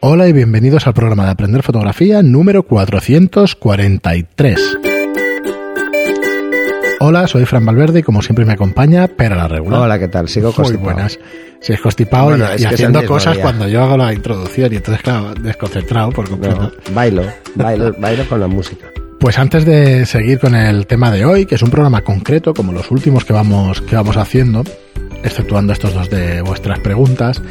Hola 0.00 0.28
y 0.28 0.32
bienvenidos 0.32 0.86
al 0.86 0.94
programa 0.94 1.24
de 1.24 1.32
Aprender 1.32 1.64
Fotografía 1.64 2.22
número 2.22 2.62
443. 2.62 4.78
Hola, 7.00 7.26
soy 7.26 7.44
Fran 7.46 7.66
Valverde 7.66 7.98
y 7.98 8.02
como 8.04 8.22
siempre 8.22 8.44
me 8.44 8.52
acompaña 8.52 9.08
Pera 9.08 9.34
la 9.34 9.48
Regular. 9.48 9.80
Hola, 9.80 9.98
¿qué 9.98 10.06
tal? 10.06 10.28
Sigo 10.28 10.48
Muy 10.48 10.54
constipado. 10.54 10.84
buenas. 10.92 11.18
Si 11.60 11.72
es 11.72 11.80
constipado 11.80 12.26
Bueno, 12.26 12.46
y, 12.56 12.62
es 12.62 12.66
haciendo 12.66 13.04
cosas 13.06 13.34
día. 13.34 13.42
cuando 13.42 13.66
yo 13.66 13.82
hago 13.82 13.96
la 13.96 14.14
introducción 14.14 14.72
y 14.72 14.76
entonces, 14.76 15.02
claro, 15.02 15.34
desconcentrado 15.34 16.12
por 16.12 16.28
completo. 16.28 16.62
No, 16.62 16.70
bailo, 16.94 17.24
bailo, 17.56 17.92
bailo 17.98 18.24
con 18.28 18.38
la 18.38 18.46
música. 18.46 18.86
Pues 19.18 19.36
antes 19.36 19.64
de 19.64 20.06
seguir 20.06 20.38
con 20.38 20.54
el 20.54 20.86
tema 20.86 21.10
de 21.10 21.24
hoy, 21.24 21.44
que 21.44 21.56
es 21.56 21.62
un 21.62 21.70
programa 21.70 22.02
concreto, 22.02 22.54
como 22.54 22.72
los 22.72 22.92
últimos 22.92 23.24
que 23.24 23.32
vamos, 23.32 23.80
que 23.80 23.96
vamos 23.96 24.16
haciendo, 24.16 24.62
exceptuando 25.24 25.72
estos 25.72 25.92
dos 25.92 26.08
de 26.08 26.40
vuestras 26.42 26.78
preguntas, 26.78 27.42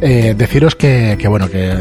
eh, 0.00 0.34
deciros 0.36 0.74
que, 0.74 1.16
que, 1.18 1.28
bueno, 1.28 1.48
que 1.48 1.72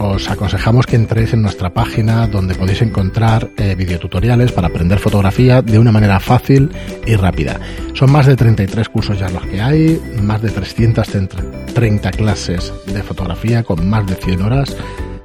os 0.00 0.30
aconsejamos 0.30 0.86
que 0.86 0.96
entréis 0.96 1.34
en 1.34 1.42
nuestra 1.42 1.74
página 1.74 2.26
donde 2.26 2.54
podéis 2.54 2.80
encontrar 2.80 3.50
eh, 3.56 3.74
videotutoriales 3.74 4.50
para 4.50 4.68
aprender 4.68 4.98
fotografía 4.98 5.60
de 5.60 5.78
una 5.78 5.92
manera 5.92 6.18
fácil 6.20 6.70
y 7.06 7.16
rápida. 7.16 7.60
Son 7.92 8.10
más 8.10 8.26
de 8.26 8.34
33 8.34 8.88
cursos 8.88 9.18
ya 9.18 9.28
los 9.28 9.44
que 9.46 9.60
hay, 9.60 10.00
más 10.22 10.40
de 10.40 10.50
330 10.50 12.10
clases 12.12 12.72
de 12.86 13.02
fotografía 13.02 13.62
con 13.62 13.86
más 13.88 14.06
de 14.06 14.14
100 14.14 14.42
horas 14.42 14.76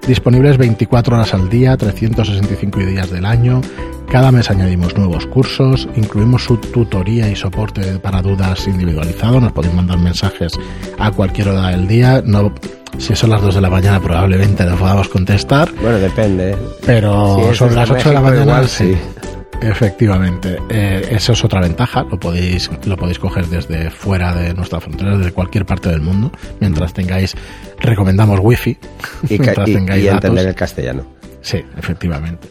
disponibles 0.08 0.58
24 0.58 1.16
horas 1.16 1.34
al 1.34 1.50
día, 1.50 1.76
365 1.78 2.80
días 2.80 3.10
del 3.10 3.26
año. 3.26 3.62
Cada 4.12 4.32
mes 4.32 4.50
añadimos 4.50 4.96
nuevos 4.98 5.26
cursos, 5.28 5.90
incluimos 5.96 6.44
su 6.44 6.58
tutoría 6.58 7.28
y 7.30 7.36
soporte 7.36 8.00
para 8.00 8.22
dudas 8.22 8.66
individualizado. 8.68 9.42
Nos 9.42 9.52
podéis 9.52 9.74
mandar 9.74 9.98
mensajes 9.98 10.54
a 10.98 11.12
cualquier 11.12 11.50
hora 11.50 11.70
del 11.70 11.88
día. 11.88 12.22
No, 12.26 12.54
si 12.98 13.16
son 13.16 13.32
las 13.32 13.42
2 13.42 13.56
de 13.56 13.62
la 13.62 13.70
mañana 13.70 14.00
probablemente 14.00 14.64
no 14.64 14.78
podamos 14.78 15.10
contestar, 15.10 15.70
Bueno, 15.82 15.98
depende. 15.98 16.56
pero 16.86 17.42
Si 17.50 17.56
sobre 17.56 17.76
las 17.76 17.90
desde 17.90 18.00
8 18.02 18.10
de 18.10 18.16
la 18.16 18.22
mañana 18.22 18.42
igual 18.44 18.68
sí. 18.70 18.94
sí. 18.94 18.98
Efectivamente, 19.62 20.58
eh, 20.70 21.08
eso 21.12 21.32
es 21.34 21.44
otra 21.44 21.60
ventaja, 21.62 22.04
lo 22.04 22.20
podéis, 22.20 22.70
lo 22.86 22.96
podéis 22.98 23.20
coger 23.20 23.48
desde 23.48 23.90
fuera 23.90 24.34
de 24.36 24.54
nuestra 24.54 24.80
frontera, 24.80 25.18
desde 25.18 25.32
cualquier 25.32 25.66
parte 25.66 25.90
del 25.90 26.02
mundo, 26.02 26.32
mientras 26.60 26.94
tengáis, 26.94 27.36
recomendamos 27.80 28.40
wifi, 28.44 28.78
Y, 29.30 29.40
mientras 29.40 29.68
y- 29.68 29.74
tengáis 29.74 30.04
y 30.04 30.08
datos. 30.08 30.24
entender 30.26 30.48
el 30.48 30.56
castellano. 30.56 31.04
Sí, 31.42 31.64
efectivamente. 31.78 32.48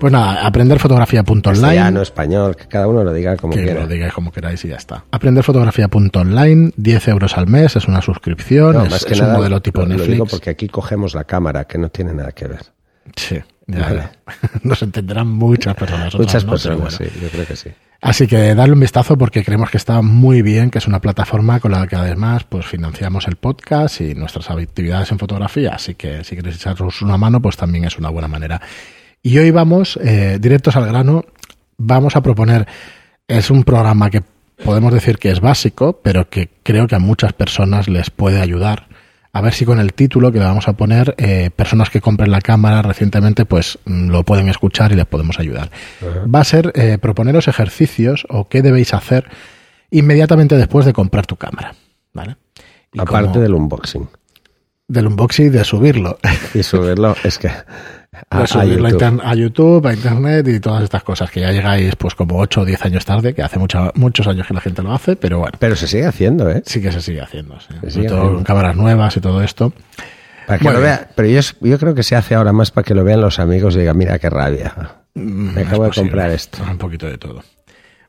Pues 0.00 0.12
nada, 0.12 0.46
aprenderfotografía.online. 0.46 2.02
Español, 2.02 2.54
que 2.54 2.66
cada 2.68 2.86
uno 2.86 3.02
lo 3.02 3.12
diga 3.12 3.36
como 3.36 3.52
Que 3.54 3.64
quiera. 3.64 3.80
lo 3.80 3.88
digáis 3.88 4.12
como 4.12 4.30
queráis 4.30 4.64
y 4.64 4.68
ya 4.68 4.76
está. 4.76 5.04
Aprenderfotografía.online, 5.10 6.72
10 6.76 7.08
euros 7.08 7.36
al 7.36 7.48
mes, 7.48 7.74
es 7.74 7.88
una 7.88 8.00
suscripción, 8.00 8.74
No, 8.74 8.84
es, 8.84 8.90
más 8.90 9.04
que 9.04 9.14
es 9.14 9.20
nada, 9.20 9.32
un 9.34 9.38
modelo 9.38 9.60
tipo 9.60 9.80
lo, 9.80 9.86
lo 9.88 9.94
Netflix. 9.94 10.12
digo 10.12 10.26
porque 10.26 10.50
aquí 10.50 10.68
cogemos 10.68 11.14
la 11.14 11.24
cámara, 11.24 11.64
que 11.64 11.78
no 11.78 11.88
tiene 11.88 12.14
nada 12.14 12.30
que 12.30 12.46
ver. 12.46 12.60
Sí, 13.16 13.38
ya, 13.66 13.80
Vale. 13.80 13.96
ya. 13.98 14.12
Nos 14.62 14.82
entenderán 14.82 15.26
muchas 15.26 15.74
personas. 15.74 16.14
otras 16.14 16.20
Muchas 16.20 16.44
no, 16.44 16.50
personas, 16.52 16.78
bueno. 16.78 17.10
sí, 17.12 17.20
yo 17.20 17.28
creo 17.30 17.46
que 17.46 17.56
sí. 17.56 17.70
Así 18.00 18.28
que 18.28 18.54
darle 18.54 18.74
un 18.74 18.80
vistazo 18.80 19.18
porque 19.18 19.42
creemos 19.42 19.70
que 19.70 19.78
está 19.78 20.00
muy 20.00 20.42
bien, 20.42 20.70
que 20.70 20.78
es 20.78 20.86
una 20.86 21.00
plataforma 21.00 21.58
con 21.58 21.72
la 21.72 21.84
que 21.88 21.96
además 21.96 22.44
pues 22.44 22.64
financiamos 22.66 23.26
el 23.26 23.34
podcast 23.34 24.00
y 24.00 24.14
nuestras 24.14 24.48
actividades 24.48 25.10
en 25.10 25.18
fotografía. 25.18 25.72
Así 25.74 25.96
que 25.96 26.22
si 26.22 26.36
queréis 26.36 26.54
echaros 26.54 27.02
una 27.02 27.16
mano, 27.16 27.42
pues 27.42 27.56
también 27.56 27.84
es 27.86 27.98
una 27.98 28.10
buena 28.10 28.28
manera. 28.28 28.60
Y 29.22 29.38
hoy 29.38 29.50
vamos 29.50 29.98
eh, 30.02 30.38
directos 30.40 30.76
al 30.76 30.86
grano. 30.86 31.24
Vamos 31.76 32.16
a 32.16 32.22
proponer, 32.22 32.66
es 33.26 33.50
un 33.50 33.64
programa 33.64 34.10
que 34.10 34.22
podemos 34.64 34.92
decir 34.92 35.18
que 35.18 35.30
es 35.30 35.40
básico, 35.40 36.00
pero 36.02 36.28
que 36.28 36.48
creo 36.62 36.86
que 36.86 36.96
a 36.96 36.98
muchas 36.98 37.32
personas 37.32 37.88
les 37.88 38.10
puede 38.10 38.40
ayudar. 38.40 38.88
A 39.32 39.40
ver 39.40 39.52
si 39.52 39.64
con 39.64 39.78
el 39.78 39.92
título 39.92 40.32
que 40.32 40.38
le 40.38 40.44
vamos 40.46 40.66
a 40.66 40.72
poner, 40.72 41.14
eh, 41.18 41.50
personas 41.54 41.90
que 41.90 42.00
compren 42.00 42.30
la 42.30 42.40
cámara 42.40 42.82
recientemente, 42.82 43.44
pues 43.44 43.78
mm, 43.84 44.08
lo 44.08 44.24
pueden 44.24 44.48
escuchar 44.48 44.90
y 44.90 44.96
les 44.96 45.06
podemos 45.06 45.38
ayudar. 45.38 45.70
Va 46.34 46.40
a 46.40 46.44
ser 46.44 46.72
eh, 46.74 46.98
proponeros 46.98 47.46
ejercicios 47.46 48.26
o 48.30 48.48
qué 48.48 48.62
debéis 48.62 48.94
hacer 48.94 49.26
inmediatamente 49.90 50.56
después 50.56 50.86
de 50.86 50.92
comprar 50.92 51.26
tu 51.26 51.36
cámara. 51.36 51.74
¿vale? 52.14 52.36
Y 52.92 53.00
Aparte 53.00 53.28
como- 53.28 53.40
del 53.40 53.54
unboxing. 53.54 54.08
del 54.88 55.06
unboxing, 55.06 55.52
de 55.52 55.62
subirlo. 55.62 56.18
Y 56.54 56.62
subirlo, 56.62 57.14
es 57.22 57.38
que... 57.38 57.50
a- 58.30 58.42
a 58.42 58.46
subirlo 58.46 58.88
YouTube. 58.88 59.20
a 59.24 59.34
YouTube, 59.34 59.86
a 59.86 59.92
Internet 59.94 60.48
y 60.48 60.60
todas 60.60 60.82
estas 60.84 61.02
cosas 61.02 61.30
que 61.30 61.40
ya 61.40 61.50
llegáis 61.52 61.96
pues 61.96 62.14
como 62.14 62.38
8 62.38 62.62
o 62.62 62.64
10 62.64 62.84
años 62.84 63.04
tarde, 63.04 63.34
que 63.34 63.42
hace 63.42 63.58
mucha- 63.58 63.90
muchos 63.94 64.26
años 64.26 64.46
que 64.46 64.54
la 64.54 64.60
gente 64.60 64.82
lo 64.82 64.92
hace, 64.92 65.16
pero 65.16 65.38
bueno, 65.38 65.56
Pero 65.58 65.76
se 65.76 65.86
sigue 65.86 66.06
haciendo, 66.06 66.50
¿eh? 66.50 66.62
sí 66.66 66.80
que 66.80 66.92
se 66.92 67.00
sigue 67.00 67.20
haciendo. 67.20 67.58
sí. 67.60 67.66
Se 67.68 67.74
Sobre 67.74 67.90
sigue 67.92 68.08
todo 68.08 68.18
haciendo. 68.18 68.34
con 68.36 68.44
cámaras 68.44 68.76
nuevas 68.76 69.16
y 69.16 69.20
todo 69.20 69.42
esto. 69.42 69.72
Para 70.46 70.58
que 70.58 70.64
Muy 70.64 70.72
lo 70.74 70.80
bien. 70.80 70.92
vea, 70.92 71.08
pero 71.14 71.28
yo, 71.28 71.40
yo 71.60 71.78
creo 71.78 71.94
que 71.94 72.02
se 72.02 72.16
hace 72.16 72.34
ahora 72.34 72.52
más 72.52 72.70
para 72.70 72.84
que 72.84 72.94
lo 72.94 73.04
vean 73.04 73.20
los 73.20 73.38
amigos 73.38 73.76
y 73.76 73.80
digan, 73.80 73.96
mira 73.98 74.18
qué 74.18 74.30
rabia. 74.30 74.72
Mm, 75.14 75.54
Me 75.54 75.60
acabo 75.62 75.82
de 75.84 75.88
posible. 75.90 76.10
comprar 76.10 76.30
esto. 76.30 76.58
Un 76.70 76.78
poquito 76.78 77.06
de 77.06 77.18
todo. 77.18 77.42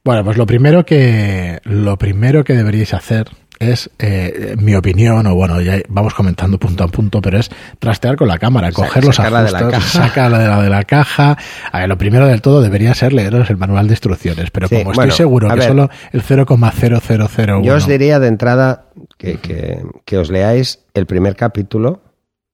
Bueno, 0.06 0.24
pues 0.24 0.38
lo 0.38 0.46
primero 0.46 0.86
que 0.86 1.60
lo 1.66 1.98
primero 1.98 2.46
que 2.46 2.54
deberíais 2.54 2.94
hacer 2.94 3.28
es, 3.60 3.90
eh, 4.00 4.56
mi 4.58 4.74
opinión, 4.76 5.28
o 5.28 5.36
bueno, 5.36 5.60
ya 5.62 5.78
vamos 5.90 6.14
comentando 6.14 6.58
punto 6.58 6.84
a 6.86 6.88
punto, 6.88 7.22
pero 7.22 7.38
es 7.40 7.50
trastear 7.80 8.16
con 8.16 8.28
la 8.30 8.38
cámara, 8.40 8.70
Sa- 8.72 8.76
coger 8.76 9.04
los 9.04 9.16
sacarla 9.18 9.44
de 9.44 9.52
la 9.52 9.60
ajustes, 9.60 9.84
caja. 9.94 10.08
sacarla 10.08 10.40
de 10.40 10.48
la 10.48 10.62
de 10.62 10.70
la 10.70 10.84
caja. 10.86 11.38
A 11.72 11.80
ver, 11.80 11.90
lo 11.90 11.98
primero 11.98 12.26
del 12.26 12.42
todo 12.42 12.62
debería 12.62 12.94
ser 12.96 13.12
leeros 13.14 13.50
el 13.50 13.58
manual 13.58 13.88
de 13.88 13.94
instrucciones, 13.94 14.50
pero 14.52 14.68
Sí, 14.70 14.76
como 14.76 14.86
bueno, 14.94 15.04
estoy 15.04 15.18
seguro 15.18 15.48
a 15.48 15.54
que 15.56 15.60
ver. 15.60 15.68
solo 15.68 15.90
el 16.14 16.22
0,0001 16.24 17.64
Yo 17.64 17.76
os 17.76 17.86
diría 17.88 18.20
de 18.20 18.28
entrada 18.28 18.86
que, 19.18 19.38
que- 19.40 19.82
que 20.06 20.18
os 20.18 20.30
leáis 20.32 20.80
el 20.94 21.06
primer 21.06 21.36
capítulo, 21.36 22.02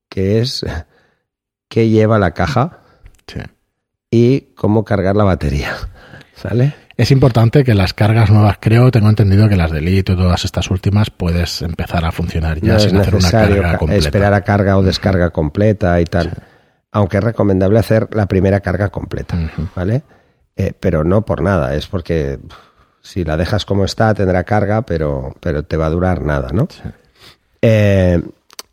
que 0.09 0.39
es 0.41 0.65
qué 1.69 1.89
lleva 1.89 2.17
la 2.19 2.31
caja 2.31 2.79
Sí. 3.27 3.39
y 4.11 4.39
cómo 4.55 4.83
cargar 4.85 5.15
la 5.15 5.23
batería. 5.23 5.73
¿Sale? 6.35 6.73
Es 6.97 7.11
importante 7.11 7.63
que 7.65 7.73
las 7.73 7.93
cargas 7.93 8.29
nuevas, 8.29 8.57
creo, 8.59 8.89
tengo 8.89 9.09
entendido 9.09 9.49
que 9.49 9.57
las 9.57 9.69
de 9.71 9.79
Elite 9.79 10.13
y 10.13 10.15
todas 10.15 10.45
estas 10.45 10.71
últimas 10.71 11.09
puedes 11.09 11.61
empezar 11.61 12.05
a 12.05 12.11
funcionar 12.11 12.59
ya 12.61 12.73
no 12.73 12.77
es 12.77 12.83
sin 12.83 12.95
hacer 12.97 13.15
una 13.15 13.31
carga 13.31 13.61
ca- 13.73 13.77
completa. 13.77 14.05
esperar 14.05 14.33
a 14.33 14.41
carga 14.41 14.77
o 14.77 14.83
descarga 14.83 15.29
completa 15.31 15.99
y 15.99 16.05
tal. 16.05 16.31
Aunque 16.93 17.17
es 17.17 17.23
recomendable 17.23 17.79
hacer 17.79 18.07
la 18.13 18.27
primera 18.27 18.61
carga 18.61 18.89
completa. 18.89 19.37
¿vale? 19.75 20.03
Eh, 20.55 20.71
pero 20.79 21.03
no 21.03 21.23
por 21.25 21.41
nada, 21.41 21.75
es 21.75 21.87
porque 21.87 22.39
si 23.01 23.25
la 23.25 23.35
dejas 23.35 23.65
como 23.65 23.83
está 23.83 24.13
tendrá 24.13 24.45
carga, 24.45 24.83
pero, 24.83 25.35
pero 25.41 25.63
te 25.63 25.75
va 25.75 25.87
a 25.87 25.89
durar 25.89 26.21
nada, 26.21 26.49
¿no? 26.53 26.67
Eh, 27.61 28.21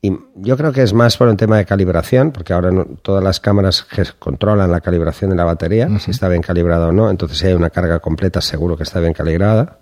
y 0.04 0.12
yo 0.34 0.56
creo 0.56 0.72
que 0.72 0.82
es 0.82 0.92
más 0.92 1.16
por 1.16 1.28
un 1.28 1.36
tema 1.36 1.56
de 1.56 1.64
calibración, 1.64 2.32
porque 2.32 2.52
ahora 2.52 2.72
no- 2.72 2.84
todas 3.02 3.22
las 3.22 3.38
cámaras 3.38 3.84
que 3.84 4.02
controlan 4.18 4.70
la 4.70 4.80
calibración 4.80 5.30
de 5.30 5.36
la 5.36 5.44
batería, 5.44 5.88
si 6.00 6.10
está 6.10 6.28
bien 6.28 6.42
calibrada 6.42 6.88
o 6.88 6.92
no. 6.92 7.08
Entonces, 7.08 7.38
si 7.38 7.46
hay 7.46 7.54
una 7.54 7.70
carga 7.70 8.00
completa, 8.00 8.40
seguro 8.40 8.76
que 8.76 8.82
está 8.82 8.98
bien 8.98 9.12
calibrada, 9.12 9.78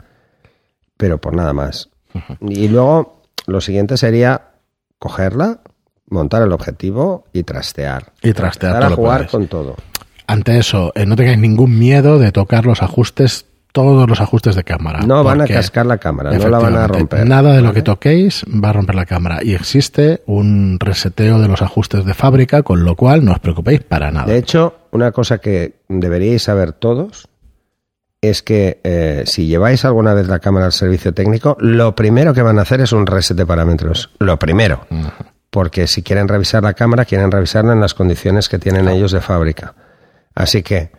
pero 0.98 1.19
por 1.19 1.34
nada 1.34 1.53
más. 1.54 1.88
Y 2.41 2.69
luego, 2.69 3.22
lo 3.47 3.60
siguiente 3.62 3.97
sería 3.97 4.42
cogerla, 4.98 5.60
montar 6.08 6.42
el 6.42 6.52
objetivo 6.52 7.25
y 7.32 7.44
trastear. 7.44 8.12
Y 8.22 8.32
trastear 8.34 8.75
Empezar 8.75 8.81
todo 8.81 8.87
a 8.87 8.91
lo 8.91 8.97
que 8.97 9.02
jugar 9.02 9.26
con 9.28 9.47
todo. 9.47 9.76
Ante 10.26 10.58
eso, 10.58 10.92
eh, 10.94 11.06
no 11.06 11.16
tengáis 11.16 11.38
ningún 11.38 11.78
miedo 11.78 12.19
de 12.19 12.31
tocar 12.31 12.66
los 12.66 12.82
ajustes, 12.82 13.47
todos 13.72 14.08
los 14.08 14.20
ajustes 14.20 14.54
de 14.54 14.64
cámara. 14.64 15.00
No 15.00 15.22
van 15.25 15.41
a 15.41 15.47
cascar 15.47 15.86
la 15.86 15.98
cámara, 15.98 16.32
no 16.32 16.48
la 16.48 16.58
van 16.58 16.76
a 16.76 16.86
romper. 16.86 17.26
Nada 17.26 17.54
de 17.54 17.62
lo 17.62 17.72
que 17.72 17.82
toquéis 17.82 18.44
va 18.47 18.70
a 18.70 18.72
romper 18.72 18.94
la 18.94 19.06
cámara. 19.06 19.41
Y 19.42 19.54
existe 19.54 20.22
un 20.26 20.78
reseteo 20.81 21.38
de 21.38 21.48
los 21.48 21.62
ajustes 21.62 22.04
de 22.04 22.14
fábrica, 22.14 22.62
con 22.62 22.84
lo 22.84 22.97
cual 22.97 23.25
no 23.25 23.32
os 23.32 23.38
preocupéis 23.38 23.81
para 23.81 24.10
nada. 24.10 24.26
De 24.26 24.38
hecho, 24.38 24.75
una 24.91 25.12
cosa 25.12 25.38
que 25.38 25.81
deberíais 25.88 26.42
saber 26.42 26.72
todos 26.72 27.28
es 28.22 28.42
que 28.42 28.81
eh, 28.84 29.22
si 29.26 29.47
lleváis 29.47 29.84
alguna 29.84 30.12
vez 30.14 30.28
la 30.28 30.41
cámara 30.41 30.66
al 30.66 30.72
servicio 30.72 31.14
técnico, 31.14 31.56
lo 31.60 31.94
primero 31.94 32.34
que 32.34 32.42
van 32.42 32.58
a 32.58 32.62
hacer 32.62 32.81
es 32.81 32.92
un 32.92 33.06
reset 33.06 33.37
de 33.37 33.47
parámetros. 33.47 34.10
Lo 34.19 34.38
primero. 34.38 34.87
Porque 35.50 35.87
si 35.87 36.02
quieren 36.02 36.28
revisar 36.28 36.62
la 36.62 36.75
cámara, 36.75 37.04
quieren 37.04 37.31
revisarla 37.31 37.72
en 37.72 37.81
las 37.81 37.94
condiciones 37.94 38.49
que 38.49 38.58
tienen 38.58 38.88
ellos 38.88 39.12
de 39.12 39.20
fábrica. 39.20 39.75
Así 40.34 40.62
que, 40.62 40.93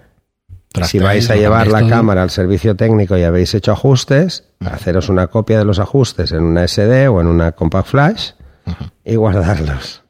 si 0.83 1.00
vais 1.00 1.29
a 1.29 1.35
llevar 1.35 1.68
la 1.68 1.79
todo. 1.79 1.89
cámara 1.89 2.23
al 2.23 2.29
servicio 2.29 2.75
técnico 2.75 3.18
y 3.18 3.23
habéis 3.23 3.53
hecho 3.53 3.71
ajustes, 3.71 4.45
haceros 4.59 5.09
una 5.09 5.27
copia 5.27 5.57
de 5.59 5.65
los 5.65 5.79
ajustes 5.79 6.31
en 6.31 6.44
una 6.44 6.68
SD 6.68 7.07
o 7.09 7.21
en 7.21 7.27
una 7.27 7.51
compact 7.53 7.88
flash 7.89 8.31
y 9.03 9.15
guardarlos. 9.15 10.01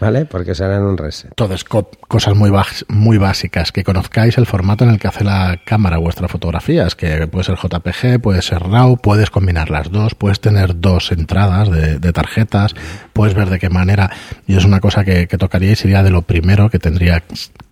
¿Vale? 0.00 0.26
Porque 0.26 0.54
serán 0.54 0.84
un 0.84 0.96
reset. 0.96 1.30
Entonces, 1.32 1.64
co- 1.64 1.90
cosas 2.06 2.36
muy, 2.36 2.52
muy 2.88 3.18
básicas, 3.18 3.72
que 3.72 3.82
conozcáis 3.82 4.38
el 4.38 4.46
formato 4.46 4.84
en 4.84 4.90
el 4.90 5.00
que 5.00 5.08
hace 5.08 5.24
la 5.24 5.58
cámara 5.64 5.98
vuestra 5.98 6.28
fotografía, 6.28 6.86
es 6.86 6.94
que 6.94 7.26
puede 7.26 7.42
ser 7.44 7.56
JPG, 7.56 8.20
puede 8.20 8.40
ser 8.42 8.62
RAW, 8.62 8.98
puedes 8.98 9.30
combinar 9.30 9.70
las 9.70 9.90
dos, 9.90 10.14
puedes 10.14 10.38
tener 10.40 10.78
dos 10.80 11.10
entradas 11.10 11.68
de, 11.70 11.98
de 11.98 12.12
tarjetas, 12.12 12.74
puedes 13.12 13.34
ver 13.34 13.50
de 13.50 13.58
qué 13.58 13.70
manera, 13.70 14.08
y 14.46 14.56
es 14.56 14.64
una 14.64 14.78
cosa 14.78 15.04
que, 15.04 15.26
que 15.26 15.36
tocaría 15.36 15.72
y 15.72 15.76
sería 15.76 16.04
de 16.04 16.10
lo 16.10 16.22
primero 16.22 16.70
que 16.70 16.78
tendría 16.78 17.24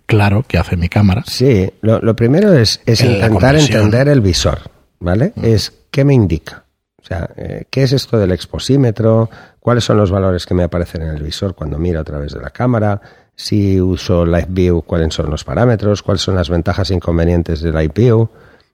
claro 0.07 0.43
que 0.47 0.57
hace 0.57 0.75
mi 0.75 0.89
cámara. 0.89 1.23
Sí, 1.27 1.71
lo, 1.81 1.99
lo 1.99 2.15
primero 2.15 2.53
es, 2.53 2.81
es 2.87 3.05
La 3.05 3.11
intentar 3.11 3.55
entender 3.55 4.07
el 4.07 4.21
visor, 4.21 4.71
¿vale? 4.99 5.33
Es 5.43 5.71
qué 5.91 6.03
me 6.03 6.15
indica. 6.15 6.63
O 6.99 7.05
sea, 7.05 7.29
eh, 7.37 7.65
¿qué 7.69 7.83
es 7.83 7.93
esto 7.93 8.17
del 8.17 8.31
exposímetro? 8.31 9.29
cuáles 9.67 9.83
son 9.83 9.97
los 9.97 10.11
valores 10.11 10.45
que 10.45 10.53
me 10.53 10.63
aparecen 10.63 11.01
en 11.01 11.09
el 11.09 11.21
visor 11.21 11.53
cuando 11.53 11.77
miro 11.77 11.99
a 11.99 12.03
través 12.05 12.31
de 12.31 12.39
la 12.39 12.51
cámara, 12.51 13.01
si 13.35 13.81
uso 13.81 14.25
Live 14.25 14.47
View, 14.47 14.81
cuáles 14.81 15.13
son 15.13 15.29
los 15.29 15.43
parámetros, 15.43 16.01
cuáles 16.03 16.21
son 16.21 16.35
las 16.35 16.49
ventajas 16.49 16.89
e 16.89 16.93
inconvenientes 16.93 17.59
de 17.59 17.73
Live 17.73 17.91
View 17.93 18.29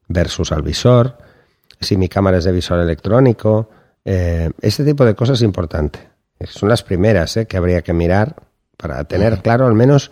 versus 0.08 0.52
al 0.52 0.62
visor, 0.62 1.18
si 1.82 1.98
mi 1.98 2.10
cámara 2.10 2.38
es 2.38 2.44
de 2.44 2.52
visor 2.52 2.80
electrónico. 2.80 3.72
Eh, 4.06 4.52
este 4.62 4.86
tipo 4.86 5.04
de 5.04 5.16
cosas 5.16 5.40
es 5.40 5.42
importante. 5.42 5.98
Son 6.46 6.70
las 6.70 6.84
primeras 6.84 7.38
eh, 7.38 7.48
que 7.48 7.58
habría 7.58 7.82
que 7.82 7.94
mirar 7.94 8.36
para 8.78 9.04
tener 9.06 9.42
claro 9.42 9.66
al 9.66 9.74
menos 9.74 10.12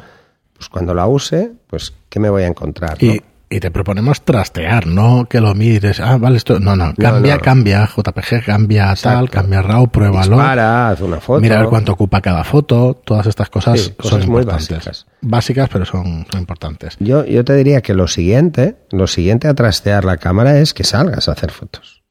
pues 0.61 0.69
cuando 0.69 0.93
la 0.93 1.07
use, 1.07 1.53
pues 1.65 1.91
qué 2.07 2.19
me 2.19 2.29
voy 2.29 2.43
a 2.43 2.47
encontrar. 2.47 2.95
Y, 3.01 3.19
y 3.49 3.59
te 3.59 3.71
proponemos 3.71 4.21
trastear, 4.21 4.85
no 4.85 5.25
que 5.27 5.41
lo 5.41 5.55
mires. 5.55 5.99
Ah, 5.99 6.19
vale, 6.19 6.37
esto. 6.37 6.59
No, 6.59 6.75
no, 6.75 6.93
cambia, 6.93 7.39
cambia. 7.39 7.87
JPG, 7.87 8.45
cambia 8.45 8.93
tal, 8.93 9.27
cambia 9.31 9.63
RAW, 9.63 9.87
pruébalo. 9.87 10.37
Para, 10.37 10.89
haz 10.89 11.01
una 11.01 11.19
foto. 11.19 11.41
Mira 11.41 11.65
cuánto 11.65 11.93
ocupa 11.93 12.21
cada 12.21 12.43
foto. 12.43 12.93
Todas 13.03 13.25
estas 13.25 13.49
cosas, 13.49 13.91
son 14.03 14.29
muy 14.29 14.43
básicas. 14.43 15.07
Básicas, 15.21 15.67
pero 15.67 15.83
son, 15.83 16.27
son, 16.29 16.39
importantes. 16.39 16.95
Yo, 16.99 17.25
yo 17.25 17.43
te 17.43 17.55
diría 17.55 17.81
que 17.81 17.95
lo 17.95 18.07
siguiente, 18.07 18.75
lo 18.91 19.07
siguiente 19.07 19.47
a 19.47 19.55
trastear 19.55 20.05
la 20.05 20.17
cámara 20.17 20.59
es 20.59 20.75
que 20.75 20.83
salgas 20.83 21.27
a 21.27 21.31
hacer 21.31 21.49
fotos. 21.49 22.03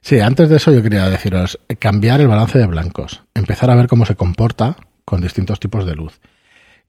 Sí, 0.00 0.18
antes 0.18 0.48
de 0.48 0.56
eso 0.56 0.72
yo 0.72 0.82
quería 0.82 1.08
deciros, 1.08 1.60
cambiar 1.78 2.20
el 2.20 2.26
balance 2.26 2.58
de 2.58 2.66
blancos. 2.66 3.22
Empezar 3.34 3.70
a 3.70 3.76
ver 3.76 3.86
cómo 3.86 4.06
se 4.06 4.16
comporta 4.16 4.76
con 5.04 5.20
distintos 5.20 5.60
tipos 5.60 5.86
de 5.86 5.94
luz. 5.94 6.20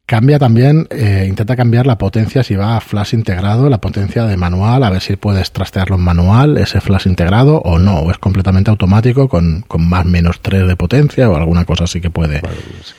Cambia 0.07 0.39
también, 0.39 0.88
eh, 0.89 1.25
intenta 1.27 1.57
cambiar 1.57 1.86
la 1.86 1.98
potencia 1.98 2.42
si 2.42 2.56
va 2.56 2.77
a 2.77 2.80
flash 2.80 3.13
integrado, 3.13 3.69
la 3.69 3.81
potencia 3.81 4.24
de 4.24 4.38
manual, 4.38 4.81
a 4.83 4.89
ver 4.89 5.01
si 5.01 5.18
puedes 5.18 5.51
trastearlo 5.51 5.98
en 5.98 6.01
manual, 6.01 6.57
ese 6.57 6.80
flash 6.80 7.07
integrado 7.07 7.57
o 7.57 7.77
no, 7.77 8.00
o 8.00 8.09
es 8.09 8.18
completamente 8.18 8.71
automático 8.71 9.27
con, 9.27 9.65
con 9.68 9.86
más 9.86 10.06
menos 10.06 10.39
3 10.39 10.65
de 10.65 10.77
potencia 10.77 11.30
o 11.30 11.36
alguna 11.36 11.65
cosa 11.65 11.83
así 11.83 12.00
que 12.00 12.09
puede. 12.09 12.42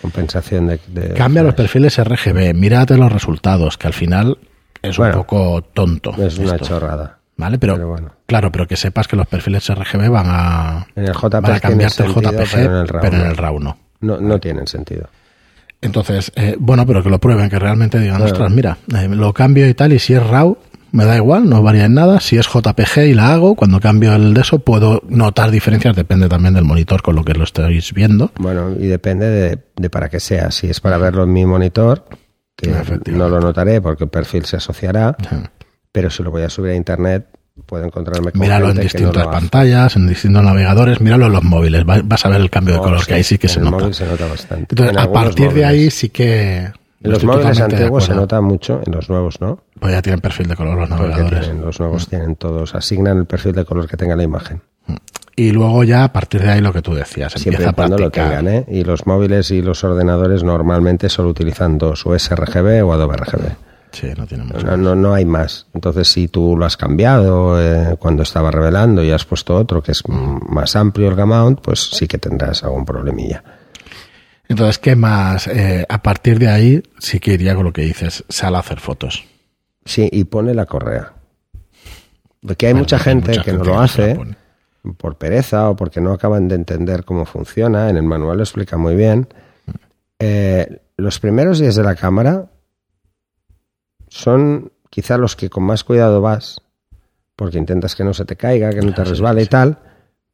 Compensación 0.02 0.66
de, 0.66 1.14
Cambia 1.16 1.42
los 1.42 1.54
perfiles 1.54 1.96
RGB, 1.98 2.52
mírate 2.52 2.98
los 2.98 3.10
resultados, 3.10 3.78
que 3.78 3.86
al 3.86 3.94
final 3.94 4.36
es 4.82 4.98
un 4.98 5.10
poco 5.12 5.62
tonto. 5.62 6.12
Es 6.18 6.36
una 6.36 6.58
chorrada. 6.58 7.20
¿Vale? 7.38 7.58
Pero, 7.58 7.96
claro, 8.26 8.52
pero 8.52 8.66
que 8.66 8.76
sepas 8.76 9.08
que 9.08 9.16
los 9.16 9.26
perfiles 9.26 9.66
RGB 9.66 10.10
van 10.10 10.26
a, 10.28 10.86
en 10.94 11.06
el 11.06 11.14
JPG 11.14 11.40
van 11.40 11.52
a 11.52 11.60
cambiarte 11.60 12.04
el 12.04 12.12
JPG, 12.12 13.00
pero 13.00 13.16
en 13.16 13.26
el 13.28 13.36
RAW, 13.38 13.60
no. 13.60 13.78
No, 14.00 14.20
no 14.20 14.38
tienen 14.38 14.66
sentido. 14.66 15.08
Entonces, 15.80 16.32
eh, 16.34 16.56
bueno, 16.58 16.86
pero 16.86 17.02
que 17.02 17.10
lo 17.10 17.18
prueben, 17.18 17.48
que 17.48 17.58
realmente 17.58 17.98
digan, 18.00 18.20
ostras, 18.20 18.50
mira, 18.50 18.78
eh, 18.96 19.08
lo 19.08 19.32
cambio 19.32 19.68
y 19.68 19.74
tal, 19.74 19.92
y 19.92 19.98
si 19.98 20.14
es 20.14 20.26
RAW, 20.26 20.58
me 20.90 21.04
da 21.04 21.16
igual, 21.16 21.48
no 21.48 21.62
varía 21.62 21.84
en 21.84 21.94
nada. 21.94 22.20
Si 22.20 22.36
es 22.36 22.46
JPG 22.46 23.06
y 23.08 23.14
la 23.14 23.32
hago, 23.32 23.54
cuando 23.54 23.78
cambio 23.80 24.14
el 24.14 24.34
de 24.34 24.40
eso 24.40 24.58
puedo 24.58 25.02
notar 25.08 25.50
diferencias, 25.50 25.94
depende 25.94 26.28
también 26.28 26.54
del 26.54 26.64
monitor 26.64 27.02
con 27.02 27.14
lo 27.14 27.24
que 27.24 27.34
lo 27.34 27.44
estéis 27.44 27.92
viendo. 27.92 28.32
Bueno, 28.38 28.74
y 28.78 28.86
depende 28.86 29.60
de, 29.76 29.90
para 29.90 30.08
qué 30.08 30.18
sea. 30.20 30.50
Si 30.50 30.68
es 30.68 30.80
para 30.80 30.98
verlo 30.98 31.24
en 31.24 31.32
mi 31.32 31.44
monitor, 31.44 32.04
que 32.56 32.72
no 33.12 33.28
lo 33.28 33.40
notaré 33.40 33.80
porque 33.80 34.04
el 34.04 34.10
perfil 34.10 34.46
se 34.46 34.56
asociará, 34.56 35.16
pero 35.92 36.10
si 36.10 36.22
lo 36.22 36.30
voy 36.30 36.42
a 36.42 36.50
subir 36.50 36.72
a 36.72 36.76
internet, 36.76 37.26
puedo 37.66 37.84
encontrarme 37.84 38.32
con 38.32 38.40
Míralo 38.40 38.70
en 38.70 38.80
distintas 38.80 39.26
pantallas, 39.26 39.96
en 39.96 40.06
distintos 40.06 40.42
navegadores, 40.42 41.00
míralo 41.00 41.26
en 41.26 41.32
los 41.32 41.44
móviles, 41.44 41.84
vas 41.84 42.26
a 42.26 42.28
ver 42.28 42.40
el 42.40 42.50
cambio 42.50 42.74
de 42.74 42.80
color 42.80 43.04
que 43.06 43.14
ahí 43.14 43.22
sí 43.22 43.38
que 43.38 43.48
se 43.48 43.60
nota. 43.60 43.78
Móvil 43.78 43.94
se 43.94 44.06
nota 44.06 44.26
bastante. 44.26 44.66
Entonces, 44.70 44.96
a 44.96 45.12
partir 45.12 45.52
de 45.52 45.64
ahí 45.64 45.90
sí 45.90 46.08
que... 46.08 46.70
En 47.00 47.12
los 47.12 47.22
móviles 47.22 47.60
antiguos 47.60 48.04
se 48.04 48.14
nota 48.14 48.40
mucho, 48.40 48.80
en 48.84 48.92
los 48.92 49.08
nuevos 49.08 49.40
no. 49.40 49.60
Pues 49.78 49.92
ya 49.92 50.02
tienen 50.02 50.20
perfil 50.20 50.48
de 50.48 50.56
color 50.56 50.78
los 50.78 50.90
navegadores. 50.90 51.48
los 51.48 51.78
nuevos 51.78 52.06
mm. 52.06 52.10
tienen 52.10 52.36
todos, 52.36 52.74
asignan 52.74 53.18
el 53.18 53.26
perfil 53.26 53.52
de 53.52 53.64
color 53.64 53.88
que 53.88 53.96
tenga 53.96 54.16
la 54.16 54.24
imagen. 54.24 54.60
Mm. 54.86 54.96
Y 55.36 55.52
luego 55.52 55.84
ya 55.84 56.02
a 56.02 56.12
partir 56.12 56.42
de 56.42 56.50
ahí 56.50 56.60
lo 56.60 56.72
que 56.72 56.82
tú 56.82 56.94
decías, 56.94 57.32
Siempre 57.34 57.62
empieza 57.62 57.72
cuando 57.72 57.96
lo 57.96 58.10
tengan, 58.10 58.48
¿eh? 58.48 58.64
Y 58.66 58.82
los 58.82 59.06
móviles 59.06 59.52
y 59.52 59.62
los 59.62 59.84
ordenadores 59.84 60.42
normalmente 60.42 61.08
solo 61.08 61.28
utilizan 61.28 61.78
dos, 61.78 62.04
o 62.06 62.18
sRGB 62.18 62.84
o 62.84 62.92
Adobe 62.92 63.16
RGB. 63.16 63.67
Sí, 63.98 64.06
no 64.16 64.26
tiene 64.28 64.44
mucho. 64.44 64.76
No, 64.76 64.94
no, 64.94 65.12
hay 65.12 65.24
más. 65.24 65.66
Entonces, 65.74 66.06
si 66.06 66.28
tú 66.28 66.56
lo 66.56 66.64
has 66.64 66.76
cambiado 66.76 67.60
eh, 67.60 67.96
cuando 67.98 68.22
estaba 68.22 68.52
revelando 68.52 69.02
y 69.02 69.10
has 69.10 69.24
puesto 69.24 69.56
otro 69.56 69.82
que 69.82 69.90
es 69.90 70.04
más 70.06 70.76
amplio 70.76 71.08
el 71.08 71.16
gamma 71.16 71.56
pues 71.56 71.90
sí 71.92 72.06
que 72.06 72.18
tendrás 72.18 72.62
algún 72.62 72.84
problemilla. 72.84 73.42
Entonces, 74.48 74.78
¿qué 74.78 74.94
más? 74.94 75.48
Eh, 75.48 75.84
a 75.88 76.00
partir 76.00 76.38
de 76.38 76.48
ahí, 76.48 76.82
sí 77.00 77.18
que 77.18 77.32
iría 77.32 77.56
con 77.56 77.64
lo 77.64 77.72
que 77.72 77.82
dices, 77.82 78.24
sal 78.28 78.54
a 78.54 78.60
hacer 78.60 78.78
fotos. 78.78 79.24
Sí, 79.84 80.08
y 80.12 80.24
pone 80.24 80.54
la 80.54 80.66
correa. 80.66 81.14
Porque 82.40 82.68
hay 82.68 82.74
mucha 82.74 83.00
gente 83.00 83.40
que 83.44 83.52
no 83.52 83.64
lo 83.64 83.80
hace 83.80 84.16
por 84.96 85.18
pereza 85.18 85.70
o 85.70 85.76
porque 85.76 86.00
no 86.00 86.12
acaban 86.12 86.46
de 86.46 86.54
entender 86.54 87.04
cómo 87.04 87.24
funciona. 87.24 87.90
En 87.90 87.96
el 87.96 88.04
manual 88.04 88.36
lo 88.36 88.44
explica 88.44 88.76
muy 88.76 88.94
bien. 88.94 89.26
Eh, 90.20 90.82
los 90.96 91.18
primeros 91.18 91.58
días 91.58 91.74
de 91.74 91.82
la 91.82 91.96
cámara 91.96 92.46
son 94.10 94.72
quizá 94.90 95.18
los 95.18 95.36
que 95.36 95.50
con 95.50 95.64
más 95.64 95.84
cuidado 95.84 96.20
vas, 96.20 96.60
porque 97.36 97.58
intentas 97.58 97.94
que 97.94 98.04
no 98.04 98.14
se 98.14 98.24
te 98.24 98.36
caiga, 98.36 98.70
que 98.70 98.80
no 98.80 98.92
te 98.92 99.04
resbale 99.04 99.42
y 99.42 99.46
tal, 99.46 99.78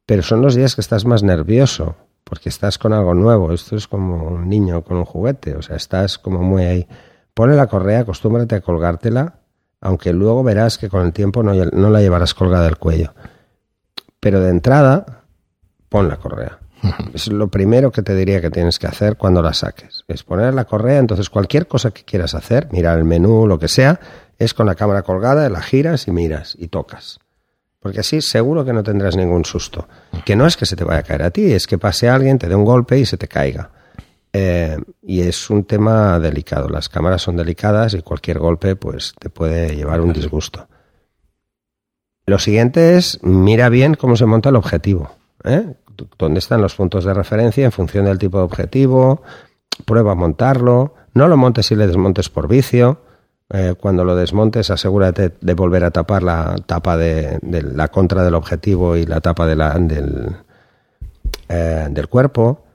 pero 0.05 0.23
son 0.23 0.41
los 0.41 0.55
días 0.55 0.75
que 0.75 0.81
estás 0.81 1.05
más 1.05 1.23
nervioso, 1.23 1.95
porque 2.23 2.49
estás 2.49 2.77
con 2.77 2.93
algo 2.93 3.13
nuevo. 3.13 3.53
Esto 3.53 3.75
es 3.75 3.87
como 3.87 4.27
un 4.27 4.49
niño 4.49 4.83
con 4.83 4.97
un 4.97 5.05
juguete, 5.05 5.55
o 5.55 5.61
sea, 5.61 5.75
estás 5.75 6.17
como 6.17 6.41
muy 6.41 6.63
ahí. 6.63 6.87
Pone 7.33 7.55
la 7.55 7.67
correa, 7.67 8.01
acostúmbrate 8.01 8.55
a 8.55 8.61
colgártela, 8.61 9.39
aunque 9.81 10.13
luego 10.13 10.43
verás 10.43 10.77
que 10.77 10.89
con 10.89 11.05
el 11.05 11.13
tiempo 11.13 11.43
no, 11.43 11.53
no 11.53 11.89
la 11.89 12.01
llevarás 12.01 12.33
colgada 12.33 12.67
al 12.67 12.77
cuello. 12.77 13.13
Pero 14.19 14.39
de 14.39 14.49
entrada, 14.49 15.23
pon 15.89 16.07
la 16.07 16.17
correa. 16.17 16.59
Es 17.13 17.27
lo 17.27 17.47
primero 17.47 17.91
que 17.91 18.01
te 18.01 18.15
diría 18.15 18.41
que 18.41 18.51
tienes 18.51 18.79
que 18.79 18.87
hacer 18.87 19.17
cuando 19.17 19.41
la 19.41 19.53
saques. 19.53 20.03
Es 20.07 20.23
poner 20.23 20.53
la 20.53 20.65
correa, 20.65 20.99
entonces 20.99 21.29
cualquier 21.29 21.67
cosa 21.67 21.91
que 21.91 22.03
quieras 22.03 22.35
hacer, 22.35 22.67
mirar 22.71 22.97
el 22.97 23.05
menú, 23.05 23.47
lo 23.47 23.59
que 23.59 23.67
sea, 23.67 23.99
es 24.37 24.53
con 24.53 24.65
la 24.65 24.75
cámara 24.75 25.03
colgada, 25.03 25.49
la 25.49 25.61
giras 25.61 26.07
y 26.07 26.11
miras 26.11 26.55
y 26.59 26.67
tocas. 26.67 27.19
Porque 27.79 27.99
así 27.99 28.19
seguro 28.21 28.65
que 28.65 28.73
no 28.73 28.83
tendrás 28.83 29.15
ningún 29.15 29.45
susto. 29.45 29.87
Que 30.25 30.35
no 30.35 30.47
es 30.47 30.57
que 30.57 30.65
se 30.65 30.75
te 30.75 30.83
vaya 30.83 30.99
a 30.99 31.03
caer 31.03 31.23
a 31.23 31.31
ti, 31.31 31.53
es 31.53 31.67
que 31.67 31.77
pase 31.77 32.09
alguien, 32.09 32.39
te 32.39 32.47
dé 32.47 32.55
un 32.55 32.65
golpe 32.65 32.97
y 32.97 33.05
se 33.05 33.17
te 33.17 33.27
caiga. 33.27 33.69
Eh, 34.33 34.77
y 35.03 35.21
es 35.21 35.49
un 35.49 35.63
tema 35.63 36.19
delicado. 36.19 36.67
Las 36.67 36.89
cámaras 36.89 37.21
son 37.21 37.37
delicadas 37.37 37.93
y 37.93 38.01
cualquier 38.01 38.39
golpe 38.39 38.75
pues 38.75 39.13
te 39.17 39.29
puede 39.29 39.75
llevar 39.75 40.01
un 40.01 40.11
disgusto. 40.11 40.67
Lo 42.25 42.39
siguiente 42.39 42.97
es 42.97 43.19
mira 43.21 43.69
bien 43.69 43.93
cómo 43.93 44.17
se 44.17 44.25
monta 44.25 44.49
el 44.49 44.55
objetivo. 44.55 45.11
¿eh? 45.43 45.75
Dónde 46.17 46.39
están 46.39 46.61
los 46.61 46.75
puntos 46.75 47.03
de 47.05 47.13
referencia 47.13 47.65
en 47.65 47.71
función 47.71 48.05
del 48.05 48.17
tipo 48.17 48.37
de 48.37 48.43
objetivo, 48.43 49.21
prueba 49.85 50.13
a 50.13 50.15
montarlo, 50.15 50.95
no 51.13 51.27
lo 51.27 51.37
montes 51.37 51.71
y 51.71 51.75
le 51.75 51.87
desmontes 51.87 52.29
por 52.29 52.47
vicio. 52.47 53.01
Eh, 53.49 53.75
cuando 53.79 54.03
lo 54.03 54.15
desmontes, 54.15 54.71
asegúrate 54.71 55.33
de 55.39 55.53
volver 55.53 55.83
a 55.83 55.91
tapar 55.91 56.23
la 56.23 56.55
tapa 56.65 56.97
de, 56.97 57.39
la 57.41 57.89
contra 57.89 58.23
del 58.23 58.33
objetivo 58.33 58.95
y 58.95 59.05
la 59.05 59.21
tapa 59.21 59.45
del, 59.45 60.35
eh, 61.47 61.87
del 61.91 62.07
cuerpo. 62.07 62.65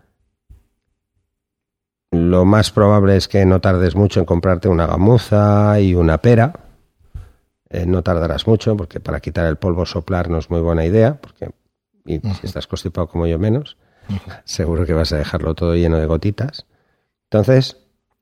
Lo 2.12 2.44
más 2.44 2.70
probable 2.70 3.16
es 3.16 3.28
que 3.28 3.44
no 3.44 3.60
tardes 3.60 3.94
mucho 3.94 4.20
en 4.20 4.26
comprarte 4.26 4.68
una 4.68 4.86
gamuza 4.86 5.78
y 5.80 5.94
una 5.94 6.18
pera. 6.18 6.52
Eh, 7.68 7.86
no 7.86 8.02
tardarás 8.02 8.46
mucho 8.48 8.76
porque 8.76 8.98
para 8.98 9.20
quitar 9.20 9.46
el 9.46 9.56
polvo 9.56 9.86
soplar 9.86 10.28
no 10.28 10.38
es 10.38 10.50
muy 10.50 10.60
buena 10.60 10.84
idea, 10.84 11.20
porque 11.20 11.50
y 12.04 12.18
si 12.18 12.46
estás 12.46 12.66
constipado 12.66 13.08
como 13.08 13.26
yo 13.26 13.38
menos, 13.38 13.76
seguro 14.44 14.84
que 14.86 14.92
vas 14.92 15.12
a 15.12 15.18
dejarlo 15.18 15.54
todo 15.54 15.74
lleno 15.74 15.98
de 15.98 16.06
gotitas. 16.06 16.66
Entonces, 17.30 17.76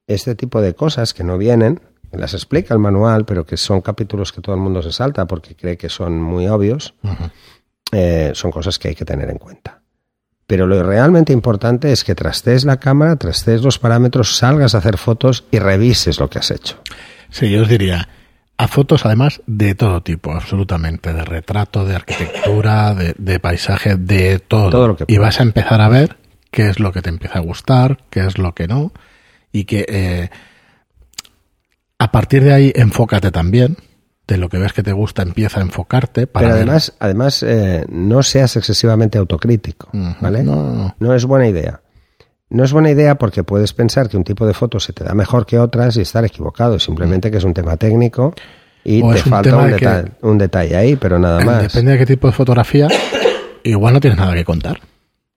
este 0.06 0.34
tipo 0.34 0.60
de 0.60 0.74
cosas 0.74 1.14
que 1.14 1.24
no 1.24 1.38
vienen, 1.38 1.80
las 2.12 2.34
explica 2.34 2.74
el 2.74 2.80
manual, 2.80 3.24
pero 3.24 3.44
que 3.44 3.56
son 3.56 3.80
capítulos 3.80 4.32
que 4.32 4.40
todo 4.40 4.54
el 4.54 4.60
mundo 4.60 4.82
se 4.82 4.92
salta 4.92 5.26
porque 5.26 5.54
cree 5.54 5.76
que 5.76 5.88
son 5.88 6.20
muy 6.20 6.48
obvios, 6.48 6.94
eh, 7.92 8.32
son 8.34 8.50
cosas 8.50 8.78
que 8.78 8.88
hay 8.88 8.94
que 8.94 9.04
tener 9.04 9.30
en 9.30 9.38
cuenta. 9.38 9.82
Pero 10.46 10.66
lo 10.66 10.82
realmente 10.82 11.34
importante 11.34 11.92
es 11.92 12.04
que 12.04 12.14
trastes 12.14 12.64
la 12.64 12.78
cámara, 12.78 13.16
trastes 13.16 13.62
los 13.62 13.78
parámetros, 13.78 14.36
salgas 14.36 14.74
a 14.74 14.78
hacer 14.78 14.96
fotos 14.96 15.44
y 15.50 15.58
revises 15.58 16.18
lo 16.18 16.30
que 16.30 16.38
has 16.38 16.50
hecho. 16.50 16.78
Sí, 17.28 17.50
yo 17.50 17.62
os 17.62 17.68
diría, 17.68 18.08
a 18.58 18.66
fotos 18.66 19.06
además 19.06 19.40
de 19.46 19.76
todo 19.76 20.02
tipo, 20.02 20.32
absolutamente, 20.32 21.12
de 21.12 21.24
retrato, 21.24 21.84
de 21.84 21.94
arquitectura, 21.94 22.94
de, 23.16 23.40
paisaje, 23.40 23.96
de 23.96 24.40
todo. 24.40 24.96
y 25.06 25.18
vas 25.18 25.38
a 25.38 25.44
empezar 25.44 25.80
a 25.80 25.88
ver 25.88 26.16
qué 26.50 26.68
es 26.68 26.80
lo 26.80 26.92
que 26.92 27.00
te 27.00 27.08
empieza 27.08 27.38
a 27.38 27.42
gustar, 27.42 27.98
qué 28.10 28.26
es 28.26 28.36
lo 28.36 28.54
que 28.54 28.66
no, 28.66 28.92
y 29.52 29.64
que 29.64 29.86
eh, 29.88 30.30
a 31.98 32.10
partir 32.10 32.42
de 32.42 32.52
ahí 32.52 32.72
enfócate 32.74 33.30
también, 33.30 33.76
de 34.26 34.36
lo 34.36 34.48
que 34.48 34.58
ves 34.58 34.72
que 34.72 34.82
te 34.82 34.92
gusta, 34.92 35.22
empieza 35.22 35.60
a 35.60 35.62
enfocarte 35.62 36.26
para 36.26 36.48
Pero 36.48 36.56
además, 36.56 36.94
además 36.98 37.42
eh, 37.44 37.86
no 37.88 38.22
seas 38.24 38.56
excesivamente 38.56 39.18
autocrítico, 39.18 39.88
¿vale? 40.20 40.42
no. 40.42 40.96
no 40.98 41.14
es 41.14 41.24
buena 41.24 41.48
idea. 41.48 41.80
No 42.50 42.64
es 42.64 42.72
buena 42.72 42.90
idea 42.90 43.16
porque 43.16 43.44
puedes 43.44 43.72
pensar 43.74 44.08
que 44.08 44.16
un 44.16 44.24
tipo 44.24 44.46
de 44.46 44.54
foto 44.54 44.80
se 44.80 44.92
te 44.92 45.04
da 45.04 45.14
mejor 45.14 45.44
que 45.44 45.58
otras 45.58 45.96
y 45.96 46.00
estar 46.00 46.24
equivocado. 46.24 46.78
Simplemente 46.78 47.30
que 47.30 47.36
es 47.38 47.44
un 47.44 47.52
tema 47.54 47.76
técnico 47.76 48.34
y 48.84 49.02
te 49.02 49.18
falta 49.18 50.04
un, 50.22 50.38
detalle 50.38 50.76
ahí, 50.76 50.96
pero 50.96 51.18
nada 51.18 51.40
más. 51.44 51.62
Depende 51.64 51.92
de 51.92 51.98
qué 51.98 52.06
tipo 52.06 52.26
de 52.26 52.32
fotografía, 52.32 52.88
igual 53.64 53.92
no 53.94 54.00
tienes 54.00 54.18
nada 54.18 54.34
que 54.34 54.44
contar. 54.44 54.80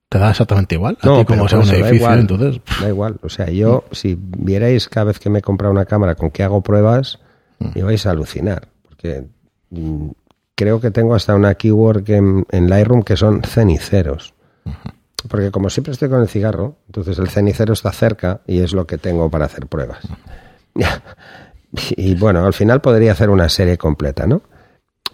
¿Te 0.07 0.19
da 0.19 0.29
exactamente 0.31 0.75
igual? 0.75 0.97
A 1.01 1.05
No, 1.07 1.19
ti 1.19 1.25
como 1.25 1.47
sea 1.47 1.59
por 1.59 1.67
un 1.67 1.73
eso 1.73 1.81
da 1.81 1.87
edificio, 1.89 1.95
igual. 2.05 2.19
entonces... 2.19 2.61
Da 2.81 2.87
igual. 2.89 3.17
O 3.23 3.29
sea, 3.29 3.49
yo, 3.49 3.85
si 3.91 4.17
vierais 4.19 4.89
cada 4.89 5.05
vez 5.05 5.19
que 5.19 5.29
me 5.29 5.39
he 5.39 5.41
comprado 5.41 5.71
una 5.73 5.85
cámara 5.85 6.15
con 6.15 6.31
que 6.31 6.43
hago 6.43 6.61
pruebas, 6.61 7.19
ibais 7.75 8.05
a 8.05 8.11
alucinar. 8.11 8.67
Porque 8.89 9.23
mm, 9.69 10.09
creo 10.55 10.81
que 10.81 10.91
tengo 10.91 11.15
hasta 11.15 11.33
una 11.33 11.55
keyword 11.55 12.09
en, 12.09 12.45
en 12.51 12.69
Lightroom 12.69 13.03
que 13.03 13.15
son 13.15 13.41
ceniceros. 13.43 14.33
Porque 15.27 15.51
como 15.51 15.69
siempre 15.69 15.93
estoy 15.93 16.09
con 16.09 16.21
el 16.21 16.27
cigarro, 16.27 16.77
entonces 16.87 17.17
el 17.19 17.29
cenicero 17.29 17.73
está 17.73 17.91
cerca 17.91 18.41
y 18.47 18.61
es 18.61 18.73
lo 18.73 18.85
que 18.85 18.97
tengo 18.97 19.29
para 19.29 19.45
hacer 19.45 19.67
pruebas. 19.67 19.99
y 21.95 22.15
bueno, 22.15 22.45
al 22.45 22.53
final 22.53 22.81
podría 22.81 23.11
hacer 23.11 23.29
una 23.29 23.49
serie 23.49 23.77
completa, 23.77 24.27
¿no? 24.27 24.41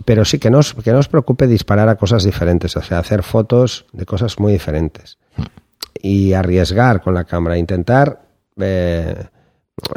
Pero 0.06 0.26
sí 0.26 0.40
que 0.40 0.50
no, 0.50 0.60
os, 0.60 0.74
que 0.74 0.94
preocupe 1.10 1.48
disparar 1.48 1.90
a 1.90 1.96
cosas 1.96 2.24
diferentes, 2.24 2.76
o 2.78 2.82
sea, 2.82 3.00
hacer 3.00 3.24
fotos 3.24 3.86
de 3.94 4.06
cosas 4.06 4.40
muy 4.40 4.54
diferentes. 4.54 5.18
Y 6.02 6.34
arriesgar 6.34 7.02
con 7.02 7.14
la 7.14 7.24
cámara, 7.24 7.58
intentar... 7.58 8.22
eh, 8.60 9.26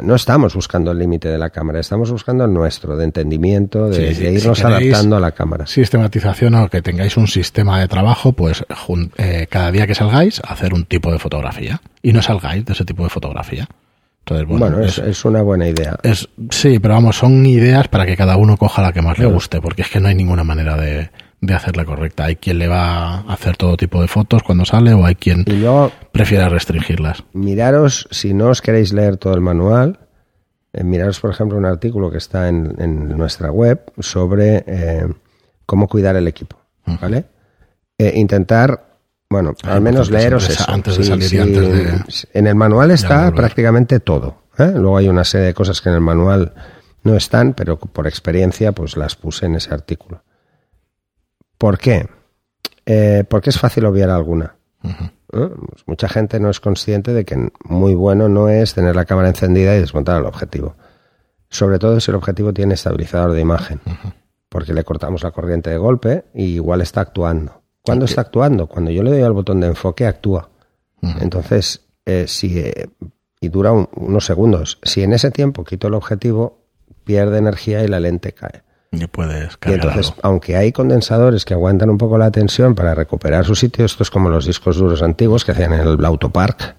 no 0.03 0.13
estamos 0.15 0.53
buscando 0.53 0.91
el 0.91 0.99
límite 0.99 1.27
de 1.27 1.37
la 1.39 1.49
cámara, 1.49 1.79
estamos 1.79 2.11
buscando 2.11 2.45
el 2.45 2.53
nuestro, 2.53 2.95
de 2.95 3.03
entendimiento, 3.05 3.89
de, 3.89 4.13
Sí, 4.13 4.25
irnos 4.25 4.63
adaptando 4.63 5.17
a 5.17 5.19
la 5.19 5.31
cámara. 5.31 5.65
sistematización 5.65 6.53
o 6.55 6.69
que 6.69 6.81
tengáis 6.81 7.17
un 7.17 7.27
sistema 7.27 7.79
de 7.79 7.87
trabajo, 7.87 8.33
pues 8.33 8.63
eh, 9.17 9.47
cada 9.49 9.71
día 9.71 9.87
que 9.87 9.95
salgáis, 9.95 10.39
hacer 10.47 10.73
un 10.73 10.85
tipo 10.85 11.11
de 11.11 11.17
fotografía. 11.19 11.81
Y 12.03 12.13
no 12.13 12.21
salgáis 12.21 12.63
de 12.65 12.73
ese 12.73 12.85
tipo 12.85 13.03
de 13.03 13.09
fotografía. 13.09 13.67
Entonces, 14.19 14.47
bueno, 14.47 14.67
Bueno, 14.67 14.85
es, 14.85 14.99
es, 14.99 15.07
es 15.07 15.25
una 15.25 15.41
buena 15.41 15.67
idea. 15.67 15.97
es- 16.03 16.29
sí, 16.51 16.77
pero 16.79 16.93
vamos, 16.93 17.17
son 17.17 17.43
ideas 17.45 17.87
para 17.87 18.05
que 18.05 18.15
cada 18.15 18.37
uno 18.37 18.57
coja 18.57 18.83
la 18.83 18.93
que 18.93 19.01
más 19.01 19.17
le 19.17 19.25
guste, 19.25 19.61
porque 19.61 19.81
es 19.81 19.89
que 19.89 19.99
no 19.99 20.09
hay 20.09 20.15
ninguna 20.15 20.43
manera 20.43 20.77
de, 20.77 21.09
de 21.41 21.53
hacerla 21.55 21.85
correcta. 21.85 22.25
Hay 22.25 22.35
quien 22.35 22.59
le 22.59 22.67
va 22.67 23.15
a 23.15 23.33
hacer 23.33 23.57
todo 23.57 23.75
tipo 23.75 23.99
de 24.01 24.07
fotos 24.07 24.43
cuando 24.43 24.63
sale 24.63 24.93
o 24.93 25.05
hay 25.05 25.15
quien 25.15 25.43
Y 25.47 25.53
luego, 25.53 25.91
prefiere 26.11 26.47
restringirlas. 26.49 27.23
miraros, 27.33 28.07
si 28.11 28.33
no 28.33 28.47
os 28.49 28.61
queréis 28.61 28.93
leer 28.93 29.17
todo 29.17 29.33
el 29.33 29.41
manual, 29.41 29.99
eh, 30.73 30.83
miraros, 30.83 31.19
por 31.19 31.31
ejemplo, 31.31 31.57
un 31.57 31.65
artículo 31.65 32.09
que 32.11 32.17
está 32.19 32.47
en, 32.47 32.75
en 32.79 33.09
nuestra 33.17 33.51
web 33.51 33.91
sobre 33.99 34.63
eh, 34.67 35.05
cómo 35.65 35.87
cuidar 35.87 36.15
el 36.15 36.27
equipo, 36.27 36.57
¿vale? 37.01 37.25
Eh, 37.97 38.13
intentar, 38.15 38.97
bueno, 39.29 39.53
Ah, 39.63 39.73
al 39.73 39.81
menos 39.81 40.09
leeros 40.11 40.49
eso. 40.49 40.63
antes 40.71 40.97
de 40.97 41.03
salir 41.03 41.33
y 41.33 41.37
antes 41.39 42.27
En 42.33 42.47
el 42.47 42.55
manual 42.55 42.91
está 42.91 43.31
prácticamente 43.31 43.99
todo. 43.99 44.43
Luego 44.57 44.97
hay 44.97 45.07
una 45.07 45.23
serie 45.23 45.47
de 45.47 45.53
cosas 45.55 45.81
que 45.81 45.89
en 45.89 45.95
el 45.95 46.01
manual 46.01 46.53
no 47.03 47.15
están, 47.15 47.53
pero 47.53 47.77
por 47.79 48.05
experiencia 48.05 48.73
pues 48.73 48.95
las 48.95 49.15
puse 49.15 49.47
en 49.47 49.55
ese 49.55 49.73
artículo. 49.73 50.21
¿Por 51.61 51.77
qué? 51.77 52.07
Eh, 52.87 53.23
porque 53.29 53.51
es 53.51 53.59
fácil 53.59 53.85
obviar 53.85 54.09
alguna. 54.09 54.55
¿eh? 54.83 55.11
Pues 55.27 55.83
mucha 55.85 56.09
gente 56.09 56.39
no 56.39 56.49
es 56.49 56.59
consciente 56.59 57.13
de 57.13 57.23
que 57.23 57.49
muy 57.65 57.93
bueno 57.93 58.27
no 58.29 58.49
es 58.49 58.73
tener 58.73 58.95
la 58.95 59.05
cámara 59.05 59.27
encendida 59.29 59.75
y 59.75 59.79
desmontar 59.79 60.19
el 60.19 60.25
objetivo. 60.25 60.75
Sobre 61.49 61.77
todo 61.77 61.99
si 61.99 62.09
el 62.09 62.15
objetivo 62.15 62.51
tiene 62.51 62.73
estabilizador 62.73 63.33
de 63.33 63.41
imagen, 63.41 63.79
porque 64.49 64.73
le 64.73 64.83
cortamos 64.83 65.21
la 65.21 65.29
corriente 65.31 65.69
de 65.69 65.77
golpe 65.77 66.25
y 66.33 66.45
igual 66.55 66.81
está 66.81 67.01
actuando. 67.01 67.61
¿Cuándo 67.83 68.05
está 68.05 68.21
actuando? 68.21 68.65
Cuando 68.67 68.89
yo 68.89 69.03
le 69.03 69.11
doy 69.11 69.21
al 69.21 69.33
botón 69.33 69.59
de 69.59 69.67
enfoque, 69.67 70.07
actúa. 70.07 70.49
Entonces, 71.19 71.85
eh, 72.05 72.25
si, 72.27 72.57
eh, 72.59 72.89
y 73.39 73.49
dura 73.49 73.71
un- 73.71 73.87
unos 73.95 74.25
segundos. 74.25 74.79
Si 74.83 75.03
en 75.03 75.13
ese 75.13 75.29
tiempo 75.29 75.63
quito 75.63 75.87
el 75.89 75.93
objetivo, 75.93 76.65
pierde 77.03 77.37
energía 77.37 77.83
y 77.83 77.87
la 77.87 77.99
lente 77.99 78.33
cae. 78.33 78.63
Y 78.91 79.07
puedes 79.07 79.53
Y 79.53 79.57
cargar 79.57 79.85
entonces, 79.85 80.13
aunque 80.21 80.57
hay 80.57 80.71
condensadores 80.73 81.45
que 81.45 81.53
aguantan 81.53 81.89
un 81.89 81.97
poco 81.97 82.17
la 82.17 82.29
tensión 82.29 82.75
para 82.75 82.93
recuperar 82.93 83.45
su 83.45 83.55
sitio, 83.55 83.85
esto 83.85 84.03
es 84.03 84.09
como 84.09 84.29
los 84.29 84.45
discos 84.45 84.77
duros 84.77 85.01
antiguos 85.01 85.45
que 85.45 85.53
hacían 85.53 85.73
en 85.73 85.79
el 85.79 86.05
Autopark. 86.05 86.75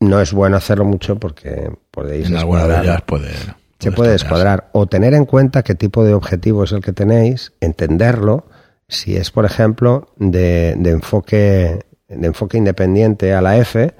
No 0.00 0.20
es 0.20 0.32
bueno 0.32 0.56
hacerlo 0.56 0.84
mucho 0.84 1.16
porque 1.16 1.70
podéis 1.90 2.28
En 2.28 2.36
alguna 2.36 2.66
de 2.66 2.80
ellas 2.82 3.02
puede... 3.02 3.30
Se 3.78 3.92
puede 3.92 4.12
descuadrar. 4.12 4.70
O 4.72 4.86
tener 4.86 5.12
en 5.12 5.26
cuenta 5.26 5.62
qué 5.62 5.74
tipo 5.74 6.02
de 6.02 6.14
objetivo 6.14 6.64
es 6.64 6.72
el 6.72 6.80
que 6.80 6.92
tenéis, 6.92 7.52
entenderlo. 7.60 8.46
Si 8.88 9.16
es, 9.16 9.30
por 9.30 9.44
ejemplo, 9.44 10.08
de, 10.16 10.74
de 10.78 10.90
enfoque, 10.90 11.84
de 12.08 12.26
enfoque 12.26 12.56
independiente 12.56 13.34
a 13.34 13.42
la 13.42 13.58
F, 13.58 13.92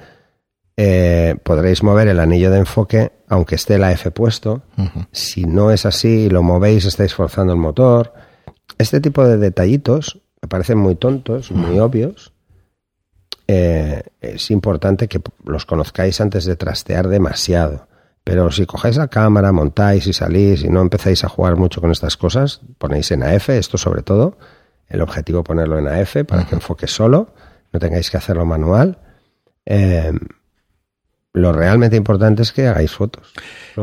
eh, 0.77 1.37
podréis 1.43 1.83
mover 1.83 2.09
el 2.09 2.21
anillo 2.21 2.51
de 2.51 2.59
enfoque 2.59 3.13
aunque 3.29 3.55
esté 3.55 3.79
la 3.79 3.93
F 3.93 4.11
puesto. 4.11 4.63
Si 5.11 5.45
no 5.45 5.71
es 5.71 5.87
así 5.87 6.27
y 6.27 6.31
lo 6.31 6.43
movéis, 6.43 6.85
estáis 6.85 7.15
forzando 7.15 7.53
el 7.53 7.59
motor. 7.59 8.13
Este 8.79 9.01
tipo 9.01 9.27
de 9.27 9.37
detallitos 9.37 10.21
me 10.41 10.49
parecen 10.49 10.79
muy 10.79 10.95
tontos, 10.95 11.51
muy 11.51 11.79
obvios. 11.79 12.33
Eh, 13.49 14.03
es 14.21 14.51
importante 14.51 15.09
que 15.09 15.21
los 15.45 15.67
conozcáis 15.67 16.21
antes 16.21 16.45
de 16.45 16.57
trastear 16.57 17.09
demasiado. 17.09 17.89
Pero 18.23 18.51
si 18.51 18.67
cojáis 18.67 18.97
la 18.97 19.09
cámara, 19.09 19.53
montáis 19.53 20.07
y 20.07 20.13
salís 20.13 20.65
y 20.65 20.69
no 20.69 20.81
empezáis 20.81 21.23
a 21.25 21.29
jugar 21.29 21.57
mucho 21.57 21.81
con 21.81 21.93
estas 21.93 22.17
cosas, 22.17 22.61
ponéis 22.79 23.11
en 23.13 23.23
AF, 23.23 23.51
esto 23.51 23.79
sobre 23.79 24.03
todo, 24.03 24.37
el 24.89 25.01
objetivo 25.01 25.45
ponerlo 25.45 25.79
en 25.79 25.87
AF 25.87 26.25
para 26.27 26.45
que 26.45 26.57
enfoque 26.57 26.89
solo, 26.89 27.35
no 27.73 27.79
tengáis 27.79 28.11
que 28.11 28.17
hacerlo 28.17 28.45
manual. 28.45 28.99
Eh, 29.65 30.13
lo 31.37 31.53
realmente 31.53 31.97
importante 31.97 32.43
es 32.43 32.51
que 32.51 32.67
hagáis 32.67 32.93
fotos. 32.93 33.31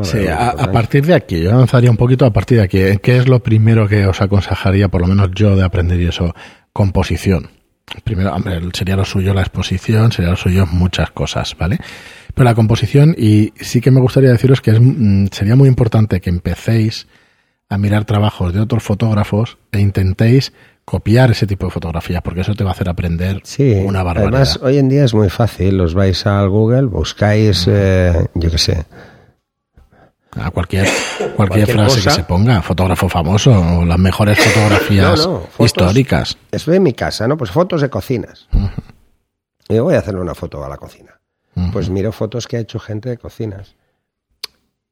Sí, 0.02 0.26
a, 0.26 0.72
partir 0.72 1.06
de 1.06 1.14
aquí, 1.14 1.40
yo 1.40 1.52
avanzaría 1.52 1.88
un 1.88 1.96
poquito 1.96 2.26
a 2.26 2.32
partir 2.32 2.58
de 2.58 2.64
aquí. 2.64 2.78
¿Qué 3.00 3.16
es 3.16 3.28
lo 3.28 3.44
primero 3.44 3.86
que 3.86 4.06
os 4.06 4.20
aconsejaría, 4.20 4.88
por 4.88 5.00
lo 5.00 5.06
menos 5.06 5.30
yo, 5.36 5.54
de 5.54 5.62
aprender 5.62 6.00
y 6.00 6.08
eso? 6.08 6.34
Composición. 6.72 7.50
Primero, 8.02 8.34
hombre, 8.34 8.60
sería 8.72 8.96
lo 8.96 9.04
suyo 9.04 9.32
la 9.34 9.42
exposición, 9.42 10.10
sería 10.10 10.32
lo 10.32 10.36
suyo 10.36 10.66
muchas 10.66 11.12
cosas, 11.12 11.54
¿vale? 11.56 11.78
Pero 12.34 12.44
la 12.44 12.56
composición, 12.56 13.14
y 13.16 13.52
sí 13.60 13.80
que 13.80 13.92
me 13.92 14.00
gustaría 14.00 14.30
deciros 14.30 14.60
que 14.60 14.72
es, 14.72 14.80
mm, 14.80 15.26
sería 15.30 15.54
muy 15.54 15.68
importante 15.68 16.20
que 16.20 16.30
empecéis 16.30 17.06
a 17.68 17.78
mirar 17.78 18.04
trabajos 18.04 18.52
de 18.52 18.60
otros 18.60 18.82
fotógrafos 18.82 19.58
e 19.70 19.78
intentéis 19.78 20.52
copiar 20.84 21.30
ese 21.30 21.46
tipo 21.46 21.66
de 21.66 21.72
fotografías, 21.72 22.20
porque 22.22 22.42
eso 22.42 22.54
te 22.54 22.62
va 22.64 22.70
a 22.70 22.72
hacer 22.74 22.88
aprender 22.88 23.40
Sí, 23.44 23.72
una 23.86 24.02
barbaridad. 24.02 24.34
además 24.42 24.60
hoy 24.62 24.78
en 24.78 24.88
día 24.88 25.04
es 25.04 25.14
muy 25.14 25.30
fácil, 25.30 25.80
os 25.80 25.94
vais 25.94 26.26
al 26.26 26.48
Google, 26.50 26.82
buscáis, 26.82 27.66
eh, 27.68 28.28
yo 28.34 28.50
qué 28.50 28.58
sé, 28.58 28.84
A 30.36 30.50
cualquier, 30.50 30.86
cualquier, 31.36 31.66
Cualquier 31.66 31.66
frase 31.72 32.02
que 32.02 32.10
se 32.10 32.24
ponga, 32.24 32.60
fotógrafo 32.60 33.08
famoso, 33.08 33.52
o 33.52 33.84
las 33.84 33.98
mejores 33.98 34.38
fotografías 34.44 35.26
No, 35.26 35.32
no, 35.34 35.40
fotos. 35.40 35.66
históricas. 35.66 36.36
estoy 36.50 36.76
en 36.76 36.82
mi 36.82 36.92
casa, 36.92 37.28
¿no? 37.28 37.36
Pues 37.36 37.50
fotos 37.50 37.80
de 37.80 37.88
cocinas. 37.88 38.48
Y 39.68 39.78
voy 39.78 39.94
a 39.94 39.98
hacerle 40.00 40.20
una 40.20 40.34
foto 40.34 40.62
a 40.64 40.68
la 40.68 40.76
cocina. 40.76 41.18
Pues 41.72 41.88
miro 41.88 42.10
fotos 42.10 42.48
que 42.48 42.56
ha 42.56 42.60
hecho 42.60 42.80
gente 42.80 43.08
de 43.10 43.16
cocinas. 43.16 43.76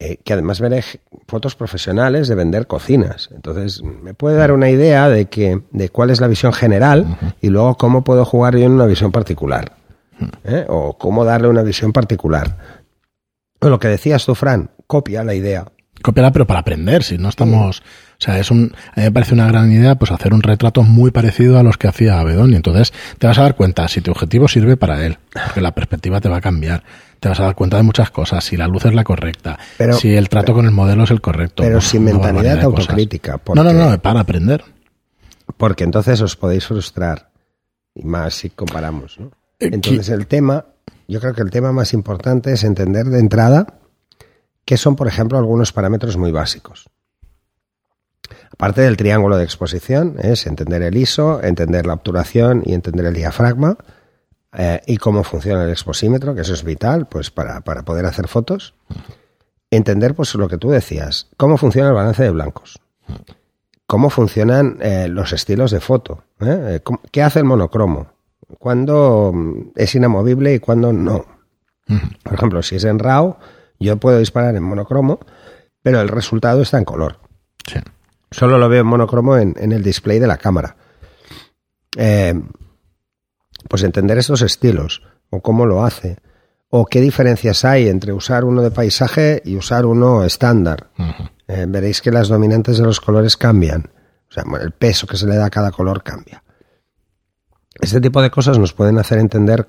Eh, 0.05 0.19
que 0.25 0.33
además 0.33 0.59
veré 0.59 0.83
fotos 1.29 1.55
profesionales 1.55 2.27
de 2.27 2.35
vender 2.35 2.67
cocinas. 2.67 3.31
Entonces, 3.33 3.85
me 3.85 4.15
puede 4.15 4.35
dar 4.35 4.51
una 4.51 4.69
idea 4.69 5.09
de 5.09 5.27
que, 5.27 5.63
de 5.71 5.91
cuál 5.91 6.11
es 6.11 6.21
la 6.21 6.27
visión 6.27 6.53
general 6.53 7.19
y 7.41 7.51
luego 7.51 7.77
cómo 7.77 8.03
puedo 8.03 8.25
jugar 8.25 8.57
yo 8.57 8.65
en 8.65 8.73
una 8.73 8.87
visión 8.87 9.13
particular. 9.13 9.77
¿eh? 10.43 10.65
O 10.69 10.99
cómo 10.99 11.25
darle 11.25 11.47
una 11.47 11.63
visión 11.63 11.93
particular. 11.93 12.59
O 13.61 13.69
lo 13.69 13.79
que 13.79 13.87
decías 13.87 14.27
tú, 14.27 14.35
Fran, 14.35 14.71
copia 14.89 15.23
la 15.23 15.35
idea. 15.35 15.67
Copiarla, 16.03 16.33
pero 16.33 16.49
para 16.49 16.59
aprender, 16.59 17.05
si 17.05 17.17
no 17.17 17.29
estamos... 17.29 17.79
O 17.79 18.25
sea, 18.25 18.41
es 18.41 18.51
un, 18.51 18.73
a 18.97 19.01
mí 19.01 19.05
me 19.05 19.13
parece 19.13 19.35
una 19.35 19.47
gran 19.47 19.71
idea 19.71 19.95
pues 19.95 20.11
hacer 20.11 20.35
un 20.35 20.43
retrato 20.43 20.83
muy 20.83 21.13
parecido 21.13 21.61
a 21.61 21.63
los 21.63 21.77
que 21.77 21.87
hacía 21.87 22.19
Abedón. 22.19 22.55
Y 22.55 22.57
entonces 22.57 22.93
te 23.19 23.29
vas 23.29 23.39
a 23.39 23.43
dar 23.43 23.55
cuenta 23.55 23.87
si 23.87 24.01
tu 24.01 24.11
objetivo 24.11 24.49
sirve 24.49 24.77
para 24.77 25.07
él, 25.07 25.19
porque 25.33 25.61
la 25.61 25.71
perspectiva 25.71 26.21
te 26.21 26.29
va 26.29 26.39
a 26.39 26.41
cambiar. 26.41 26.83
Te 27.23 27.29
vas 27.29 27.39
a 27.39 27.45
dar 27.45 27.55
cuenta 27.55 27.77
de 27.77 27.85
muchas 27.85 28.11
cosas, 28.11 28.43
si 28.43 28.57
la 28.57 28.67
luz 28.67 28.85
es 28.85 28.93
la 28.95 29.05
correcta, 29.05 29.57
Pero- 29.79 29.93
si 29.93 30.13
el 30.13 30.29
trato 30.29 30.53
con 30.55 30.65
el 30.65 30.73
modelo 30.73 31.05
es 31.05 31.11
el 31.13 31.21
correcto. 31.21 31.63
pero 31.63 31.79
uf, 31.79 31.85
sin 31.87 32.03
mentalidad 32.03 32.61
autocrítica, 32.63 33.41
No, 33.55 33.63
no, 33.63 33.73
no, 33.73 33.97
para 34.03 34.19
aprender. 34.19 34.65
porque 35.57 35.85
entonces 35.85 36.21
os 36.21 36.35
podéis 36.35 36.67
frustrar 36.67 37.31
y 37.95 38.03
más 38.03 38.35
si 38.35 38.51
comparamos. 38.51 39.21
¿no? 39.21 39.27
Eh, 39.61 39.71
Entonces 39.73 40.09
el 40.09 40.27
tema, 40.27 40.65
yo 41.07 41.21
creo 41.21 41.33
que 41.33 41.43
el 41.43 41.51
tema 41.51 41.71
más 41.71 41.93
importante 41.93 42.53
es 42.55 42.65
entender 42.65 43.07
de 43.07 43.21
entrada 43.21 43.67
qué 44.65 44.77
son, 44.77 44.97
por 44.97 45.07
ejemplo, 45.07 45.39
algunos 45.39 45.73
parámetros 45.73 46.17
muy 46.17 46.33
básicos. 46.33 46.87
Aparte 48.53 48.81
del 48.81 48.97
triángulo 48.97 49.37
de 49.37 49.45
exposición, 49.45 50.17
es 50.21 50.47
entender 50.49 50.83
el 50.83 50.97
ISO, 50.97 51.41
entender 51.41 51.87
la 51.87 51.95
obturación 51.95 52.63
y 52.67 52.75
entender 52.75 53.07
el 53.07 53.15
diafragma 53.15 53.77
eh, 54.53 54.81
y 54.87 54.97
cómo 54.97 55.25
funciona 55.25 55.65
el 55.65 55.71
exposímetro, 55.71 56.35
que 56.35 56.43
eso 56.43 56.55
es 56.55 56.65
vital 56.65 57.07
pues 57.07 57.31
para, 57.31 57.61
para 57.63 57.83
poder 57.83 58.07
hacer 58.07 58.29
fotos. 58.29 58.75
Entender 59.71 60.15
pues 60.15 60.35
lo 60.35 60.49
que 60.49 60.59
tú 60.59 60.71
decías, 60.71 61.29
cómo 61.37 61.57
funciona 61.57 61.89
el 61.89 61.95
balance 61.95 62.23
de 62.23 62.31
blancos 62.31 62.79
cómo 63.93 64.09
funcionan 64.09 64.79
eh, 64.81 65.07
los 65.07 65.35
estilos 65.35 65.71
de 65.71 65.79
foto. 65.79 66.25
¿eh? 66.41 66.81
Eh, 66.81 66.97
¿Qué 67.11 67.23
hace 67.23 67.41
el 67.41 67.45
monocromo? 67.45 68.07
¿Cuándo 68.59 69.33
mm, 69.35 69.73
es 69.77 69.95
inamovible 69.95 70.55
y 70.55 70.61
cuándo 70.61 70.95
no? 70.95 71.27
Por 72.23 72.33
ejemplo, 72.33 72.63
si 72.63 72.77
es 72.77 72.85
en 72.85 72.99
RAW, 72.99 73.37
yo 73.79 73.99
puedo 73.99 74.19
disparar 74.19 74.57
en 74.57 74.63
monocromo, 74.63 75.21
pero 75.83 76.01
el 76.01 76.09
resultado 76.09 76.63
está 76.63 76.79
en 76.79 76.87
color. 76.87 77.19
Sí. 77.71 77.81
Solo 78.31 78.57
lo 78.57 78.67
veo 78.71 78.81
en 78.81 78.87
monocromo 78.87 79.37
en, 79.37 79.55
en 79.59 79.73
el 79.73 79.83
display 79.83 80.19
de 80.19 80.27
la 80.27 80.39
cámara. 80.39 80.75
Eh, 81.99 82.41
pues 83.69 83.83
entender 83.83 84.19
estos 84.19 84.43
estilos 84.43 85.03
o 85.31 85.41
cómo 85.41 85.67
lo 85.67 85.85
hace 85.85 86.19
o 86.71 86.87
qué 86.87 87.01
diferencias 87.01 87.65
hay 87.65 87.89
entre 87.89 88.13
usar 88.13 88.45
uno 88.45 88.63
de 88.63 88.71
paisaje 88.71 89.43
y 89.45 89.57
usar 89.57 89.85
uno 89.85 90.25
estándar. 90.25 90.91
Eh, 91.47 91.67
veréis 91.69 92.01
que 92.01 92.11
las 92.11 92.29
dominantes 92.29 92.79
de 92.79 92.85
los 92.85 93.01
colores 93.01 93.37
cambian. 93.37 93.91
O 94.31 94.33
sea, 94.33 94.45
el 94.61 94.71
peso 94.71 95.07
que 95.07 95.19
se 95.19 95.27
le 95.27 95.37
da 95.37 95.47
a 95.47 95.51
cada 95.51 95.71
color 95.71 96.03
cambia. 96.03 96.43
Este 97.79 98.01
tipo 98.01 98.23
de 98.23 98.31
cosas 98.31 98.59
nos 98.59 98.73
pueden 98.73 98.99
hacer 98.99 99.19
entender 99.19 99.69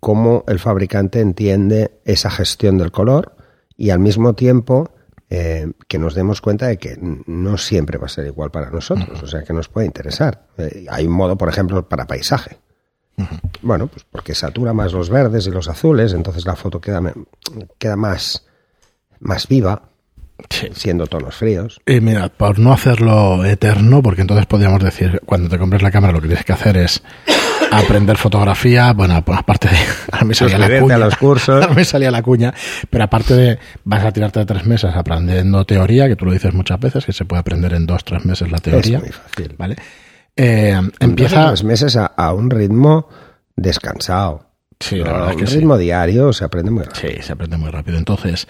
cómo 0.00 0.44
el 0.48 0.58
fabricante 0.58 1.20
entiende 1.20 2.00
esa 2.04 2.30
gestión 2.30 2.78
del 2.78 2.90
color 2.90 3.36
y 3.76 3.90
al 3.90 4.00
mismo 4.00 4.34
tiempo 4.34 4.90
eh, 5.28 5.70
que 5.86 5.98
nos 6.00 6.16
demos 6.16 6.40
cuenta 6.40 6.66
de 6.66 6.78
que 6.78 6.98
no 7.00 7.58
siempre 7.58 7.98
va 7.98 8.06
a 8.06 8.08
ser 8.08 8.26
igual 8.26 8.50
para 8.50 8.70
nosotros, 8.70 9.22
o 9.22 9.26
sea 9.28 9.44
que 9.44 9.52
nos 9.52 9.68
puede 9.68 9.86
interesar. 9.86 10.48
Eh, 10.58 10.86
hay 10.90 11.06
un 11.06 11.12
modo, 11.12 11.38
por 11.38 11.48
ejemplo, 11.48 11.88
para 11.88 12.08
paisaje. 12.08 12.58
Bueno, 13.62 13.86
pues 13.86 14.04
porque 14.10 14.34
satura 14.34 14.72
más 14.72 14.92
los 14.92 15.10
verdes 15.10 15.46
y 15.46 15.50
los 15.50 15.68
azules, 15.68 16.12
entonces 16.12 16.46
la 16.46 16.56
foto 16.56 16.80
queda, 16.80 17.00
queda 17.78 17.96
más, 17.96 18.46
más 19.20 19.46
viva, 19.48 19.82
siendo 20.72 21.06
tonos 21.06 21.34
fríos. 21.34 21.80
Y 21.86 22.00
mira, 22.00 22.28
por 22.28 22.58
no 22.58 22.72
hacerlo 22.72 23.44
eterno, 23.44 24.02
porque 24.02 24.22
entonces 24.22 24.46
podríamos 24.46 24.82
decir, 24.82 25.20
cuando 25.24 25.48
te 25.48 25.58
compres 25.58 25.82
la 25.82 25.90
cámara 25.90 26.12
lo 26.12 26.20
que 26.20 26.28
tienes 26.28 26.44
que 26.44 26.52
hacer 26.52 26.76
es 26.76 27.02
aprender 27.70 28.16
fotografía, 28.16 28.92
bueno, 28.92 29.22
pues 29.24 29.38
aparte 29.38 29.68
de... 29.68 29.76
A 30.12 30.24
mí 30.24 30.34
salía 30.34 30.58
la 30.58 30.80
cuña, 30.80 30.96
a 30.96 30.98
los 30.98 31.16
cursos. 31.16 31.64
A 31.68 31.68
mí 31.68 31.84
salía 31.84 32.10
la 32.10 32.22
cuña, 32.22 32.52
pero 32.88 33.04
aparte 33.04 33.34
de... 33.34 33.58
Vas 33.84 34.04
a 34.04 34.12
tirarte 34.12 34.40
de 34.40 34.46
tres 34.46 34.66
meses 34.66 34.94
aprendiendo 34.94 35.64
teoría, 35.64 36.08
que 36.08 36.16
tú 36.16 36.26
lo 36.26 36.32
dices 36.32 36.52
muchas 36.52 36.80
veces, 36.80 37.04
que 37.04 37.12
se 37.12 37.24
puede 37.24 37.40
aprender 37.40 37.74
en 37.74 37.86
dos, 37.86 38.04
tres 38.04 38.24
meses 38.24 38.50
la 38.50 38.58
teoría. 38.58 38.98
Es 38.98 39.04
muy 39.04 39.12
fácil. 39.12 39.54
¿Vale? 39.56 39.76
Eh, 40.36 40.80
empieza... 41.00 41.48
Tres 41.48 41.64
meses 41.64 41.96
a, 41.96 42.32
un 42.32 42.50
ritmo 42.50 43.08
descansado. 43.56 44.46
Sí, 44.78 44.96
la 44.96 45.12
verdad 45.12 45.30
a 45.30 45.34
un 45.34 45.46
ritmo 45.46 45.76
diario 45.76 46.32
se 46.32 46.44
aprende 46.44 46.70
muy 46.70 46.84
rápido. 46.84 47.10
Sí, 47.10 47.22
se 47.22 47.32
aprende 47.32 47.56
muy 47.56 47.70
rápido. 47.70 47.98
Entonces... 47.98 48.46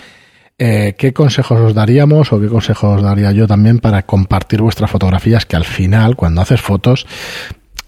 Eh, 0.62 0.94
¿qué 0.98 1.14
consejos 1.14 1.58
os 1.58 1.74
daríamos 1.74 2.34
o 2.34 2.38
qué 2.38 2.46
consejos 2.46 2.98
os 2.98 3.02
daría 3.02 3.32
yo 3.32 3.46
también 3.46 3.78
para 3.78 4.02
compartir 4.02 4.60
vuestras 4.60 4.90
fotografías 4.90 5.46
que 5.46 5.56
al 5.56 5.64
final, 5.64 6.16
cuando 6.16 6.42
haces 6.42 6.60
fotos, 6.60 7.06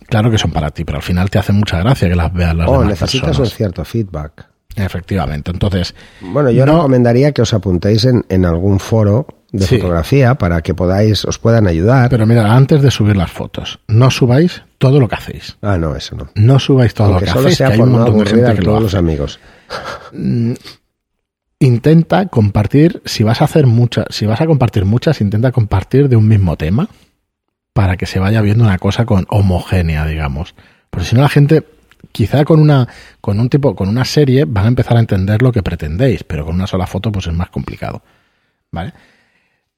claro 0.06 0.30
que 0.30 0.38
son 0.38 0.52
para 0.52 0.70
ti, 0.70 0.82
pero 0.82 0.96
al 0.96 1.02
final 1.02 1.28
te 1.28 1.38
hace 1.38 1.52
mucha 1.52 1.78
gracia 1.80 2.08
que 2.08 2.16
las 2.16 2.32
vean 2.32 2.56
las 2.56 2.68
oh, 2.70 2.82
necesitas 2.82 3.38
un 3.38 3.46
cierto 3.46 3.84
feedback. 3.84 4.46
Efectivamente, 4.76 5.50
entonces... 5.50 5.94
Bueno, 6.20 6.50
yo 6.50 6.64
recomendaría 6.64 7.32
que 7.32 7.42
os 7.42 7.52
apuntéis 7.52 8.06
en, 8.06 8.44
algún 8.44 8.80
foro 8.80 9.26
de 9.52 9.66
fotografía 9.66 10.34
para 10.34 10.62
que 10.62 10.74
podáis, 10.74 11.24
os 11.24 11.38
puedan 11.38 11.66
ayudar. 11.66 12.08
Pero 12.10 12.26
mira, 12.26 12.54
antes 12.54 12.82
de 12.82 12.90
subir 12.90 13.16
las 13.16 13.30
fotos, 13.30 13.80
no 13.86 14.10
subáis 14.10 14.62
todo 14.78 14.98
lo 14.98 15.08
que 15.08 15.14
hacéis. 15.14 15.56
Ah, 15.62 15.76
no, 15.76 15.94
eso 15.94 16.16
no. 16.16 16.28
No 16.34 16.58
subáis 16.58 16.94
todo 16.94 17.12
lo 17.12 17.20
que 17.20 17.26
solo 17.26 17.40
hacéis, 17.40 17.58
sea 17.58 17.68
que 17.68 17.74
hay 17.74 17.80
un 17.80 17.92
montón 17.92 18.18
de 18.18 18.26
gente 18.26 18.54
que 18.54 18.62
todos 18.62 18.78
lo 18.78 18.80
los 18.80 18.94
amigos. 18.94 19.38
Mm, 20.12 20.52
intenta 21.60 22.26
compartir, 22.26 23.02
si 23.04 23.22
vas 23.22 23.42
a 23.42 23.44
hacer 23.44 23.66
muchas, 23.66 24.06
si 24.10 24.26
vas 24.26 24.40
a 24.40 24.46
compartir 24.46 24.84
muchas, 24.84 25.20
intenta 25.20 25.52
compartir 25.52 26.08
de 26.08 26.16
un 26.16 26.26
mismo 26.26 26.56
tema 26.56 26.88
para 27.72 27.96
que 27.96 28.06
se 28.06 28.18
vaya 28.18 28.40
viendo 28.40 28.64
una 28.64 28.78
cosa 28.78 29.04
con 29.04 29.26
homogénea, 29.28 30.06
digamos. 30.06 30.54
Porque 30.90 31.06
si 31.06 31.14
no 31.14 31.22
la 31.22 31.28
gente, 31.28 31.66
quizá 32.10 32.44
con 32.44 32.58
una, 32.58 32.88
con 33.20 33.38
un 33.38 33.48
tipo, 33.48 33.74
con 33.74 33.88
una 33.88 34.04
serie 34.04 34.44
van 34.46 34.64
a 34.64 34.68
empezar 34.68 34.96
a 34.96 35.00
entender 35.00 35.42
lo 35.42 35.52
que 35.52 35.62
pretendéis, 35.62 36.24
pero 36.24 36.44
con 36.44 36.54
una 36.54 36.66
sola 36.66 36.86
foto 36.86 37.12
pues 37.12 37.26
es 37.26 37.34
más 37.34 37.50
complicado. 37.50 38.02
¿Vale? 38.70 38.92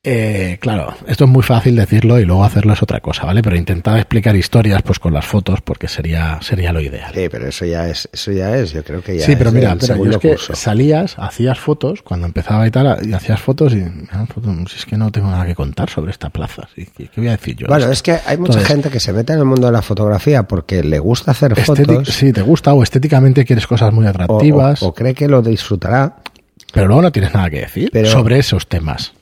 Eh, 0.07 0.59
claro, 0.61 0.95
esto 1.07 1.25
es 1.25 1.31
muy 1.31 1.43
fácil 1.43 1.77
decirlo 1.77 2.21
y 2.21 2.27
luego 2.27 2.45
hacerlo 2.45 2.75
es 2.75 2.83
otra 2.83 3.01
cosa, 3.01 3.25
¿vale? 3.25 3.43
Pero 3.43 3.57
intentar 3.57 3.97
explicar 3.97 4.37
historias 4.37 4.83
pues 4.83 4.99
con 4.99 5.15
las 5.15 5.25
fotos 5.25 5.63
porque 5.63 5.89
sería 5.89 6.39
sería 6.43 6.75
lo 6.75 6.81
ideal. 6.83 7.11
Sí, 7.15 7.29
pero 7.31 7.49
eso 7.49 7.65
ya 7.65 7.89
es, 7.89 8.07
eso 8.13 8.31
ya 8.31 8.55
es, 8.55 8.73
yo 8.73 8.85
creo 8.85 9.03
que 9.03 9.17
ya 9.17 9.25
Sí, 9.25 9.35
pero 9.35 9.51
mira, 9.51 9.75
pero 9.81 10.05
es 10.05 10.19
que 10.19 10.37
salías, 10.53 11.19
hacías 11.19 11.59
fotos, 11.59 12.03
cuando 12.03 12.27
empezaba 12.27 12.67
y 12.67 12.71
tal, 12.71 12.99
y 13.03 13.15
hacías 13.15 13.41
fotos 13.41 13.73
y 13.73 13.83
ah, 14.13 14.27
si 14.69 14.77
es 14.77 14.85
que 14.85 14.99
no 14.99 15.11
tengo 15.11 15.31
nada 15.31 15.47
que 15.47 15.55
contar 15.55 15.89
sobre 15.89 16.11
esta 16.11 16.29
plaza, 16.29 16.69
¿qué, 16.75 17.09
voy 17.17 17.29
a 17.29 17.33
decir 17.33 17.57
yo? 17.57 17.67
Bueno, 17.67 17.91
es 17.91 18.03
que 18.03 18.19
hay 18.27 18.37
mucha 18.37 18.61
gente 18.61 18.91
que 18.91 19.01
se 19.01 19.15
mete 19.15 19.33
en 19.33 19.39
el 19.39 19.47
mundo 19.47 19.69
de 19.69 19.73
la 19.73 19.81
fotografía 19.81 20.43
porque 20.43 20.85
le 20.85 20.99
gusta 20.99 21.31
hacer 21.31 21.57
fotos. 21.57 22.09
Sí, 22.09 22.31
te 22.31 22.43
gusta 22.43 22.75
o 22.75 22.83
estéticamente 22.83 23.47
quieres 23.47 23.67
cosas 23.67 23.91
muy 23.91 24.07
atractivas. 24.07 24.83
O, 24.83 24.93
cree 24.93 25.15
que 25.15 25.29
lo 25.29 25.41
disfrutará. 25.41 26.17
Pero 26.75 26.89
luego 26.89 27.01
no 27.01 27.13
tienes 27.13 27.33
nada 27.33 27.49
que 27.49 27.61
decir 27.61 27.91
sobre 28.07 28.39
esos 28.39 28.69
temas. 28.69 29.15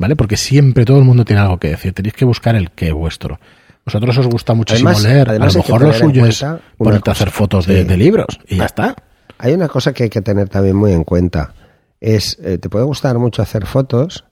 ¿Vale? 0.00 0.16
Porque 0.16 0.38
siempre 0.38 0.86
todo 0.86 0.98
el 0.98 1.04
mundo 1.04 1.26
tiene 1.26 1.42
algo 1.42 1.58
que 1.58 1.68
decir. 1.68 1.92
Tenéis 1.92 2.14
que 2.14 2.24
buscar 2.24 2.56
el 2.56 2.70
qué 2.70 2.90
vuestro. 2.90 3.38
Vosotros 3.84 4.16
os 4.16 4.26
gusta 4.26 4.54
muchísimo 4.54 4.98
leer. 4.98 5.28
a 5.28 5.34
lo 5.34 5.52
mejor 5.52 5.82
lo 5.82 5.92
suyo 5.92 6.24
es 6.24 6.44
ponerte 6.78 7.10
a 7.10 7.12
hacer 7.12 7.30
fotos 7.30 7.66
de, 7.66 7.84
libros 7.96 8.40
y 8.48 8.56
ya 8.56 8.64
está. 8.64 8.96
Hay 9.38 9.52
una 9.52 9.68
cosa 9.68 9.92
que 9.92 10.04
hay 10.04 10.10
que 10.10 10.22
tener 10.22 10.48
también 10.48 10.76
muy 10.76 10.92
en 10.92 11.04
cuenta. 11.04 11.54
Es, 12.00 12.38
eh, 12.42 12.56
te 12.56 12.70
puede 12.70 12.84
gustar 12.84 13.18
mucho 13.18 13.42
hacer 13.42 13.66
fotos, 13.66 14.24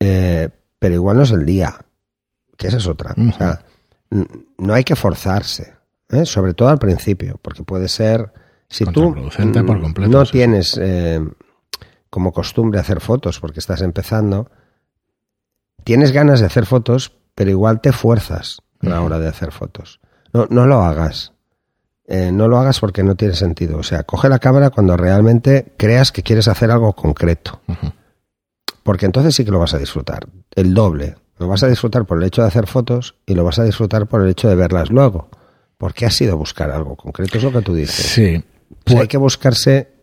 eh, 0.00 0.48
pero 0.78 0.94
igual 0.94 1.18
no 1.18 1.22
es 1.24 1.30
el 1.30 1.44
día. 1.44 1.74
Que 2.56 2.68
esa 2.68 2.78
es 2.78 2.86
otra. 2.86 3.14
O 3.16 3.32
sea, 3.36 3.60
no 4.58 4.74
hay 4.74 4.84
que 4.84 4.96
forzarse, 4.96 5.74
¿eh? 6.08 6.24
sobre 6.24 6.54
todo 6.54 6.68
al 6.68 6.78
principio, 6.78 7.38
porque 7.42 7.62
puede 7.62 7.88
ser... 7.88 8.32
Si 8.66 8.84
tú 8.86 9.14
no 9.14 10.24
tienes 10.24 10.80
como 12.14 12.32
costumbre 12.32 12.78
hacer 12.78 13.00
fotos 13.00 13.40
porque 13.40 13.58
estás 13.58 13.80
empezando, 13.80 14.48
tienes 15.82 16.12
ganas 16.12 16.38
de 16.38 16.46
hacer 16.46 16.64
fotos, 16.64 17.10
pero 17.34 17.50
igual 17.50 17.80
te 17.80 17.90
fuerzas 17.90 18.62
a 18.78 18.88
la 18.88 19.02
hora 19.02 19.18
de 19.18 19.26
hacer 19.26 19.50
fotos. 19.50 19.98
No, 20.32 20.46
no 20.48 20.64
lo 20.64 20.84
hagas. 20.84 21.32
Eh, 22.06 22.30
no 22.30 22.46
lo 22.46 22.56
hagas 22.60 22.78
porque 22.78 23.02
no 23.02 23.16
tiene 23.16 23.34
sentido. 23.34 23.78
O 23.78 23.82
sea, 23.82 24.04
coge 24.04 24.28
la 24.28 24.38
cámara 24.38 24.70
cuando 24.70 24.96
realmente 24.96 25.74
creas 25.76 26.12
que 26.12 26.22
quieres 26.22 26.46
hacer 26.46 26.70
algo 26.70 26.92
concreto. 26.92 27.60
Porque 28.84 29.06
entonces 29.06 29.34
sí 29.34 29.44
que 29.44 29.50
lo 29.50 29.58
vas 29.58 29.74
a 29.74 29.78
disfrutar. 29.78 30.28
El 30.54 30.72
doble. 30.72 31.16
Lo 31.38 31.48
vas 31.48 31.64
a 31.64 31.68
disfrutar 31.68 32.04
por 32.04 32.18
el 32.18 32.24
hecho 32.28 32.42
de 32.42 32.48
hacer 32.48 32.68
fotos 32.68 33.16
y 33.26 33.34
lo 33.34 33.42
vas 33.42 33.58
a 33.58 33.64
disfrutar 33.64 34.06
por 34.06 34.22
el 34.22 34.28
hecho 34.28 34.48
de 34.48 34.54
verlas 34.54 34.88
luego. 34.90 35.30
Porque 35.78 36.06
ha 36.06 36.10
sido 36.10 36.36
buscar 36.36 36.70
algo 36.70 36.94
concreto, 36.94 37.38
es 37.38 37.42
lo 37.42 37.50
que 37.50 37.62
tú 37.62 37.74
dices. 37.74 38.06
Sí. 38.06 38.22
hay 38.22 38.44
pues 38.84 39.08
que 39.08 39.16
buscarse 39.16 39.93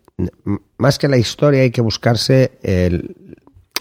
más 0.77 0.97
que 0.97 1.07
la 1.07 1.17
historia 1.17 1.61
hay 1.61 1.71
que 1.71 1.81
buscarse 1.81 2.51
el, 2.63 3.15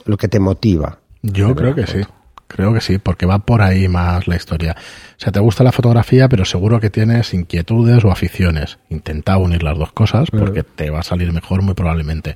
lo 0.05 0.17
que 0.17 0.29
te 0.29 0.41
motiva. 0.41 0.99
Yo 1.23 1.55
creo 1.55 1.75
que 1.75 1.87
sí. 1.87 2.01
Creo 2.47 2.75
que 2.75 2.81
sí, 2.81 2.99
porque 2.99 3.27
va 3.27 3.39
por 3.39 3.63
ahí 3.63 3.87
más 3.87 4.27
la 4.27 4.35
historia. 4.35 4.75
O 4.77 5.21
sea, 5.21 5.31
te 5.31 5.39
gusta 5.39 5.63
la 5.63 5.71
fotografía, 5.71 6.29
pero 6.29 6.45
seguro 6.45 6.81
que 6.81 6.91
tienes 6.91 7.33
inquietudes 7.33 8.05
o 8.05 8.11
aficiones. 8.11 8.79
Intenta 8.89 9.37
unir 9.39 9.63
las 9.63 9.79
dos 9.79 9.93
cosas 9.93 10.31
porque 10.33 10.65
te 10.65 10.91
va 10.91 10.99
a 10.99 11.05
salir 11.05 11.33
mejor 11.33 11.63
muy 11.63 11.75
probablemente. 11.75 12.35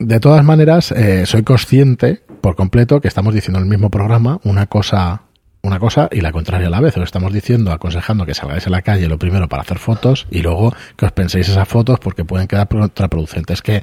De 0.00 0.18
todas 0.18 0.44
maneras, 0.44 0.90
eh, 0.90 1.26
soy 1.26 1.44
consciente 1.44 2.22
por 2.40 2.56
completo 2.56 3.00
que 3.00 3.06
estamos 3.06 3.32
diciendo 3.32 3.58
en 3.60 3.66
el 3.66 3.70
mismo 3.70 3.88
programa 3.88 4.40
una 4.42 4.66
cosa 4.66 5.22
una 5.62 5.78
cosa 5.78 6.08
y 6.10 6.20
la 6.20 6.32
contraria 6.32 6.68
a 6.68 6.70
la 6.70 6.80
vez. 6.80 6.96
Os 6.96 7.04
estamos 7.04 7.32
diciendo, 7.32 7.72
aconsejando 7.72 8.26
que 8.26 8.34
salgáis 8.34 8.66
a 8.66 8.70
la 8.70 8.82
calle 8.82 9.08
lo 9.08 9.18
primero 9.18 9.48
para 9.48 9.62
hacer 9.62 9.78
fotos 9.78 10.26
y 10.30 10.42
luego 10.42 10.74
que 10.96 11.06
os 11.06 11.12
penséis 11.12 11.48
esas 11.48 11.68
fotos 11.68 11.98
porque 12.00 12.24
pueden 12.24 12.46
quedar 12.46 12.68
contraproducentes. 12.68 13.62
Que 13.62 13.82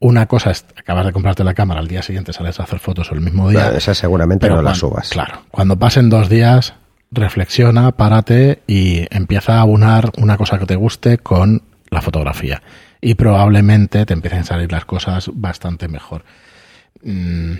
una 0.00 0.26
cosa 0.26 0.50
es, 0.50 0.64
acabas 0.76 1.06
de 1.06 1.12
comprarte 1.12 1.42
la 1.42 1.54
cámara, 1.54 1.80
al 1.80 1.88
día 1.88 2.02
siguiente 2.02 2.32
sales 2.32 2.60
a 2.60 2.64
hacer 2.64 2.78
fotos 2.78 3.10
el 3.10 3.20
mismo 3.20 3.50
día. 3.50 3.70
esa 3.76 3.94
seguramente 3.94 4.48
no 4.48 4.62
la 4.62 4.74
subas. 4.74 5.10
Claro, 5.10 5.42
cuando 5.50 5.76
pasen 5.78 6.08
dos 6.08 6.28
días, 6.28 6.74
reflexiona, 7.10 7.92
párate 7.92 8.62
y 8.66 9.06
empieza 9.10 9.58
a 9.58 9.64
unar 9.64 10.12
una 10.18 10.36
cosa 10.36 10.58
que 10.58 10.66
te 10.66 10.76
guste 10.76 11.18
con 11.18 11.62
la 11.90 12.00
fotografía. 12.00 12.62
Y 13.00 13.14
probablemente 13.14 14.04
te 14.06 14.12
empiecen 14.12 14.40
a 14.40 14.44
salir 14.44 14.70
las 14.70 14.84
cosas 14.84 15.30
bastante 15.32 15.88
mejor. 15.88 16.24
Mm, 17.02 17.54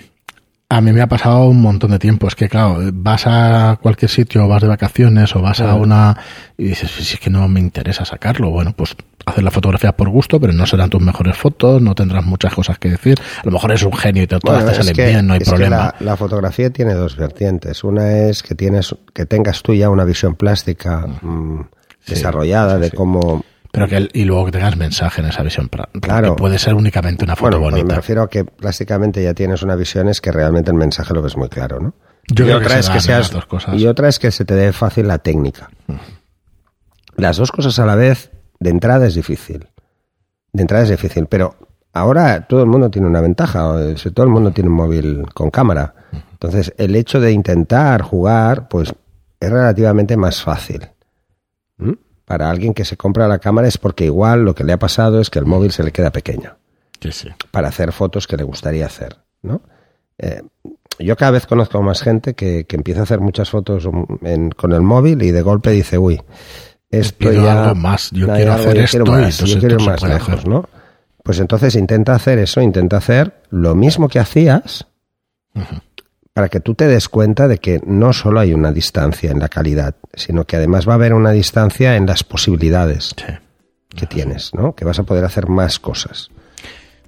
a 0.70 0.80
mí 0.82 0.92
me 0.92 1.00
ha 1.00 1.06
pasado 1.06 1.46
un 1.46 1.62
montón 1.62 1.92
de 1.92 1.98
tiempo. 1.98 2.28
Es 2.28 2.34
que, 2.34 2.48
claro, 2.48 2.80
vas 2.92 3.26
a 3.26 3.78
cualquier 3.80 4.10
sitio, 4.10 4.46
vas 4.46 4.60
de 4.60 4.68
vacaciones 4.68 5.34
o 5.34 5.40
vas 5.40 5.60
a 5.60 5.74
una. 5.74 6.16
y 6.58 6.64
dices, 6.64 6.90
si 6.90 7.14
es 7.14 7.20
que 7.20 7.30
no 7.30 7.48
me 7.48 7.60
interesa 7.60 8.04
sacarlo. 8.04 8.50
Bueno, 8.50 8.74
pues 8.76 8.94
hacer 9.24 9.44
la 9.44 9.50
fotografía 9.50 9.92
por 9.92 10.10
gusto, 10.10 10.38
pero 10.38 10.52
no 10.52 10.66
serán 10.66 10.90
tus 10.90 11.00
mejores 11.00 11.36
fotos, 11.36 11.80
no 11.80 11.94
tendrás 11.94 12.24
muchas 12.24 12.54
cosas 12.54 12.78
que 12.78 12.90
decir. 12.90 13.18
A 13.38 13.46
lo 13.46 13.52
mejor 13.52 13.72
es 13.72 13.82
un 13.82 13.94
genio 13.94 14.22
y 14.24 14.26
te, 14.26 14.38
todas 14.38 14.66
te 14.66 14.74
salen 14.74 14.94
bien, 14.94 15.26
no 15.26 15.34
hay 15.34 15.40
problema. 15.40 15.94
la, 16.00 16.16
fotografía 16.16 16.70
tiene 16.70 16.92
dos 16.94 17.16
vertientes. 17.16 17.82
Una 17.82 18.18
es 18.28 18.42
que, 18.42 18.54
tienes, 18.54 18.94
que 19.14 19.24
tengas 19.24 19.62
tú 19.62 19.72
ya 19.74 19.88
una 19.88 20.04
visión 20.04 20.34
plástica 20.34 21.06
mm, 21.06 21.66
desarrollada 22.06 22.78
de 22.78 22.90
cómo 22.90 23.42
pero 23.72 23.86
que 23.88 24.08
y 24.12 24.24
luego 24.24 24.46
que 24.46 24.52
tengas 24.52 24.76
mensaje 24.76 25.20
en 25.20 25.28
esa 25.28 25.42
visión. 25.42 25.70
Claro. 26.00 26.36
Puede 26.36 26.58
ser 26.58 26.74
únicamente 26.74 27.24
una 27.24 27.36
foto 27.36 27.60
bonita. 27.60 27.86
Me 27.86 27.94
refiero 27.94 28.22
a 28.22 28.30
que 28.30 28.44
plásticamente 28.44 29.22
ya 29.22 29.34
tienes 29.34 29.62
una 29.62 29.76
visión, 29.76 30.08
es 30.08 30.20
que 30.20 30.32
realmente 30.32 30.70
el 30.70 30.76
mensaje 30.76 31.12
lo 31.14 31.22
ves 31.22 31.36
muy 31.36 31.48
claro, 31.48 31.80
¿no? 31.80 31.94
Yo 32.28 32.46
y 32.46 32.50
otra 32.50 32.78
es 32.78 32.90
que 32.90 33.00
seas 33.00 33.30
dos 33.30 33.46
cosas. 33.46 33.74
y 33.74 33.86
otra 33.86 34.08
es 34.08 34.18
que 34.18 34.30
se 34.30 34.44
te 34.44 34.54
dé 34.54 34.72
fácil 34.72 35.08
la 35.08 35.18
técnica. 35.18 35.70
Las 37.16 37.36
dos 37.38 37.50
cosas 37.50 37.78
a 37.78 37.86
la 37.86 37.94
vez, 37.94 38.30
de 38.60 38.70
entrada 38.70 39.06
es 39.06 39.14
difícil. 39.14 39.68
De 40.52 40.62
entrada 40.62 40.84
es 40.84 40.90
difícil, 40.90 41.26
pero 41.26 41.56
ahora 41.92 42.46
todo 42.46 42.60
el 42.60 42.66
mundo 42.66 42.90
tiene 42.90 43.08
una 43.08 43.20
ventaja, 43.20 43.60
todo 44.14 44.26
el 44.26 44.32
mundo 44.32 44.50
tiene 44.52 44.68
un 44.70 44.76
móvil 44.76 45.26
con 45.34 45.50
cámara. 45.50 45.94
Entonces, 46.32 46.72
el 46.78 46.94
hecho 46.96 47.18
de 47.18 47.32
intentar 47.32 48.02
jugar, 48.02 48.68
pues 48.68 48.92
es 49.40 49.50
relativamente 49.50 50.16
más 50.16 50.42
fácil. 50.42 50.88
Para 52.28 52.48
alguien 52.50 52.74
que 52.74 52.84
se 52.84 52.96
compra 52.96 53.26
la 53.26 53.38
cámara 53.40 53.66
es 53.66 53.78
porque 53.78 54.04
igual 54.04 54.44
lo 54.44 54.54
que 54.54 54.62
le 54.62 54.74
ha 54.74 54.78
pasado 54.78 55.20
es 55.20 55.30
que 55.30 55.38
el 55.40 55.46
móvil 55.46 55.72
se 55.72 55.82
le 55.82 55.90
queda 55.90 56.12
pequeño. 56.12 56.56
Sí, 57.00 57.10
sí. 57.10 57.28
Para 57.50 57.68
hacer 57.68 57.90
fotos 57.92 58.26
que 58.26 58.36
le 58.36 58.44
gustaría 58.44 58.84
hacer, 58.86 59.16
¿no? 59.42 59.62
Eh, 60.18 60.42
yo 60.98 61.16
cada 61.16 61.30
vez 61.30 61.46
conozco 61.46 61.80
más 61.82 62.02
gente 62.02 62.34
que, 62.34 62.64
que 62.66 62.76
empieza 62.76 63.00
a 63.00 63.02
hacer 63.04 63.20
muchas 63.20 63.48
fotos 63.50 63.88
en- 64.22 64.50
con 64.50 64.72
el 64.72 64.82
móvil 64.82 65.22
y 65.22 65.30
de 65.30 65.40
golpe 65.42 65.70
dice, 65.70 65.96
uy, 65.96 66.20
esto 66.90 67.32
ya... 67.32 67.62
algo 67.64 67.74
más, 67.76 68.10
yo 68.10 68.26
quiero 68.26 68.52
algo, 68.52 68.64
hacer 68.64 68.76
yo 68.76 68.82
esto 68.82 69.04
quiero 69.04 69.20
más, 69.22 69.38
yo 69.38 69.58
quiero 69.60 69.80
más 69.80 70.02
lejos, 70.02 70.34
hacer. 70.34 70.48
¿no? 70.48 70.68
Pues 71.22 71.38
entonces 71.40 71.74
intenta 71.76 72.14
hacer 72.14 72.38
eso, 72.38 72.60
intenta 72.60 72.98
hacer 72.98 73.42
lo 73.50 73.74
mismo 73.74 74.08
que 74.08 74.18
hacías 74.18 74.86
para 76.38 76.48
que 76.50 76.60
tú 76.60 76.76
te 76.76 76.86
des 76.86 77.08
cuenta 77.08 77.48
de 77.48 77.58
que 77.58 77.80
no 77.84 78.12
solo 78.12 78.38
hay 78.38 78.54
una 78.54 78.70
distancia 78.70 79.32
en 79.32 79.40
la 79.40 79.48
calidad, 79.48 79.96
sino 80.14 80.44
que 80.44 80.54
además 80.54 80.86
va 80.88 80.92
a 80.92 80.94
haber 80.94 81.12
una 81.12 81.32
distancia 81.32 81.96
en 81.96 82.06
las 82.06 82.22
posibilidades 82.22 83.12
Sí. 83.16 83.24
que 83.96 84.06
tienes, 84.06 84.54
¿no? 84.54 84.72
Que 84.76 84.84
vas 84.84 85.00
a 85.00 85.02
poder 85.02 85.24
hacer 85.24 85.48
más 85.48 85.80
cosas. 85.80 86.30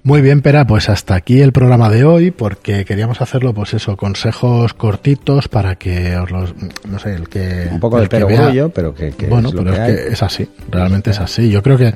Muy 0.02 0.20
bien, 0.20 0.42
Pera, 0.42 0.66
pues 0.66 0.88
hasta 0.88 1.14
aquí 1.14 1.40
el 1.42 1.52
programa 1.52 1.90
de 1.90 2.04
hoy, 2.04 2.32
porque 2.32 2.84
queríamos 2.84 3.20
hacerlo, 3.20 3.54
pues 3.54 3.72
eso, 3.72 3.96
consejos 3.96 4.74
cortitos 4.74 5.46
para 5.46 5.76
que 5.76 6.16
os 6.16 6.28
los, 6.32 6.52
no 6.88 6.98
sé, 6.98 7.14
el 7.14 7.28
que... 7.28 7.68
Un 7.70 7.78
poco 7.78 8.00
de 8.00 8.08
perogrullo, 8.08 8.70
pero 8.70 8.92
que, 8.92 9.12
que 9.12 9.28
bueno, 9.28 9.50
es 9.50 9.54
pero 9.54 9.64
que 9.66 9.70
es 9.74 9.78
hay. 9.78 9.94
que 9.94 10.08
es 10.08 10.22
así, 10.24 10.48
realmente 10.72 11.10
es 11.10 11.20
así. 11.20 11.50
Yo 11.50 11.62
creo 11.62 11.78
que 11.78 11.94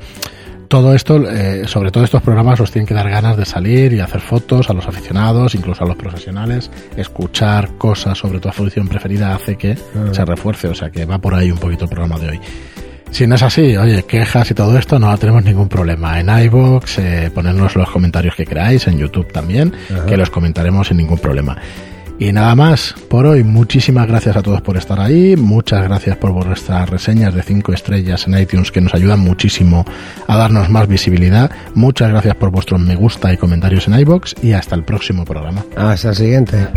todo 0.67 0.93
esto, 0.93 1.17
eh, 1.29 1.67
sobre 1.67 1.91
todo 1.91 2.03
estos 2.03 2.21
programas, 2.21 2.59
os 2.59 2.71
tienen 2.71 2.87
que 2.87 2.93
dar 2.93 3.09
ganas 3.09 3.37
de 3.37 3.45
salir 3.45 3.93
y 3.93 3.99
hacer 3.99 4.21
fotos 4.21 4.69
a 4.69 4.73
los 4.73 4.87
aficionados, 4.87 5.55
incluso 5.55 5.83
a 5.83 5.87
los 5.87 5.95
profesionales. 5.95 6.69
Escuchar 6.97 7.71
cosas 7.77 8.17
sobre 8.17 8.39
tu 8.39 8.49
función 8.51 8.87
preferida 8.87 9.33
hace 9.35 9.55
que 9.57 9.73
Ah. 9.95 10.09
se 10.13 10.25
refuerce, 10.25 10.67
o 10.67 10.75
sea 10.75 10.89
que 10.89 11.05
va 11.05 11.17
por 11.19 11.33
ahí 11.35 11.51
un 11.51 11.57
poquito 11.57 11.85
el 11.85 11.89
programa 11.89 12.17
de 12.19 12.29
hoy. 12.31 12.39
Si 13.11 13.25
no 13.27 13.35
es 13.35 13.43
así, 13.43 13.77
oye, 13.77 14.03
quejas 14.03 14.51
y 14.51 14.53
todo 14.53 14.77
esto, 14.77 14.99
no 14.99 15.15
tenemos 15.17 15.43
ningún 15.43 15.69
problema. 15.69 16.19
En 16.19 16.27
iVoox, 16.27 16.97
eh, 16.99 17.31
ponernos 17.33 17.75
los 17.75 17.89
comentarios 17.89 18.35
que 18.35 18.45
queráis, 18.45 18.87
en 18.87 18.97
YouTube 18.97 19.31
también, 19.31 19.73
Ajá. 19.93 20.05
que 20.05 20.17
los 20.17 20.29
comentaremos 20.29 20.87
sin 20.87 20.97
ningún 20.97 21.19
problema. 21.19 21.55
Y 22.17 22.31
nada 22.31 22.55
más 22.55 22.95
por 23.09 23.25
hoy. 23.25 23.43
Muchísimas 23.43 24.07
gracias 24.07 24.35
a 24.35 24.41
todos 24.41 24.61
por 24.61 24.77
estar 24.77 24.99
ahí. 24.99 25.35
Muchas 25.35 25.83
gracias 25.83 26.17
por 26.17 26.31
vuestras 26.31 26.89
reseñas 26.89 27.33
de 27.33 27.43
5 27.43 27.73
estrellas 27.73 28.27
en 28.27 28.37
iTunes 28.37 28.71
que 28.71 28.81
nos 28.81 28.93
ayudan 28.93 29.19
muchísimo 29.19 29.85
a 30.27 30.37
darnos 30.37 30.69
más 30.69 30.87
visibilidad. 30.87 31.51
Muchas 31.73 32.09
gracias 32.09 32.35
por 32.35 32.51
vuestros 32.51 32.79
me 32.79 32.95
gusta 32.95 33.33
y 33.33 33.37
comentarios 33.37 33.87
en 33.87 33.99
iBox 33.99 34.35
y 34.41 34.53
hasta 34.53 34.75
el 34.75 34.83
próximo 34.83 35.25
programa. 35.25 35.65
Hasta 35.75 36.09
el 36.09 36.15
siguiente. 36.15 36.67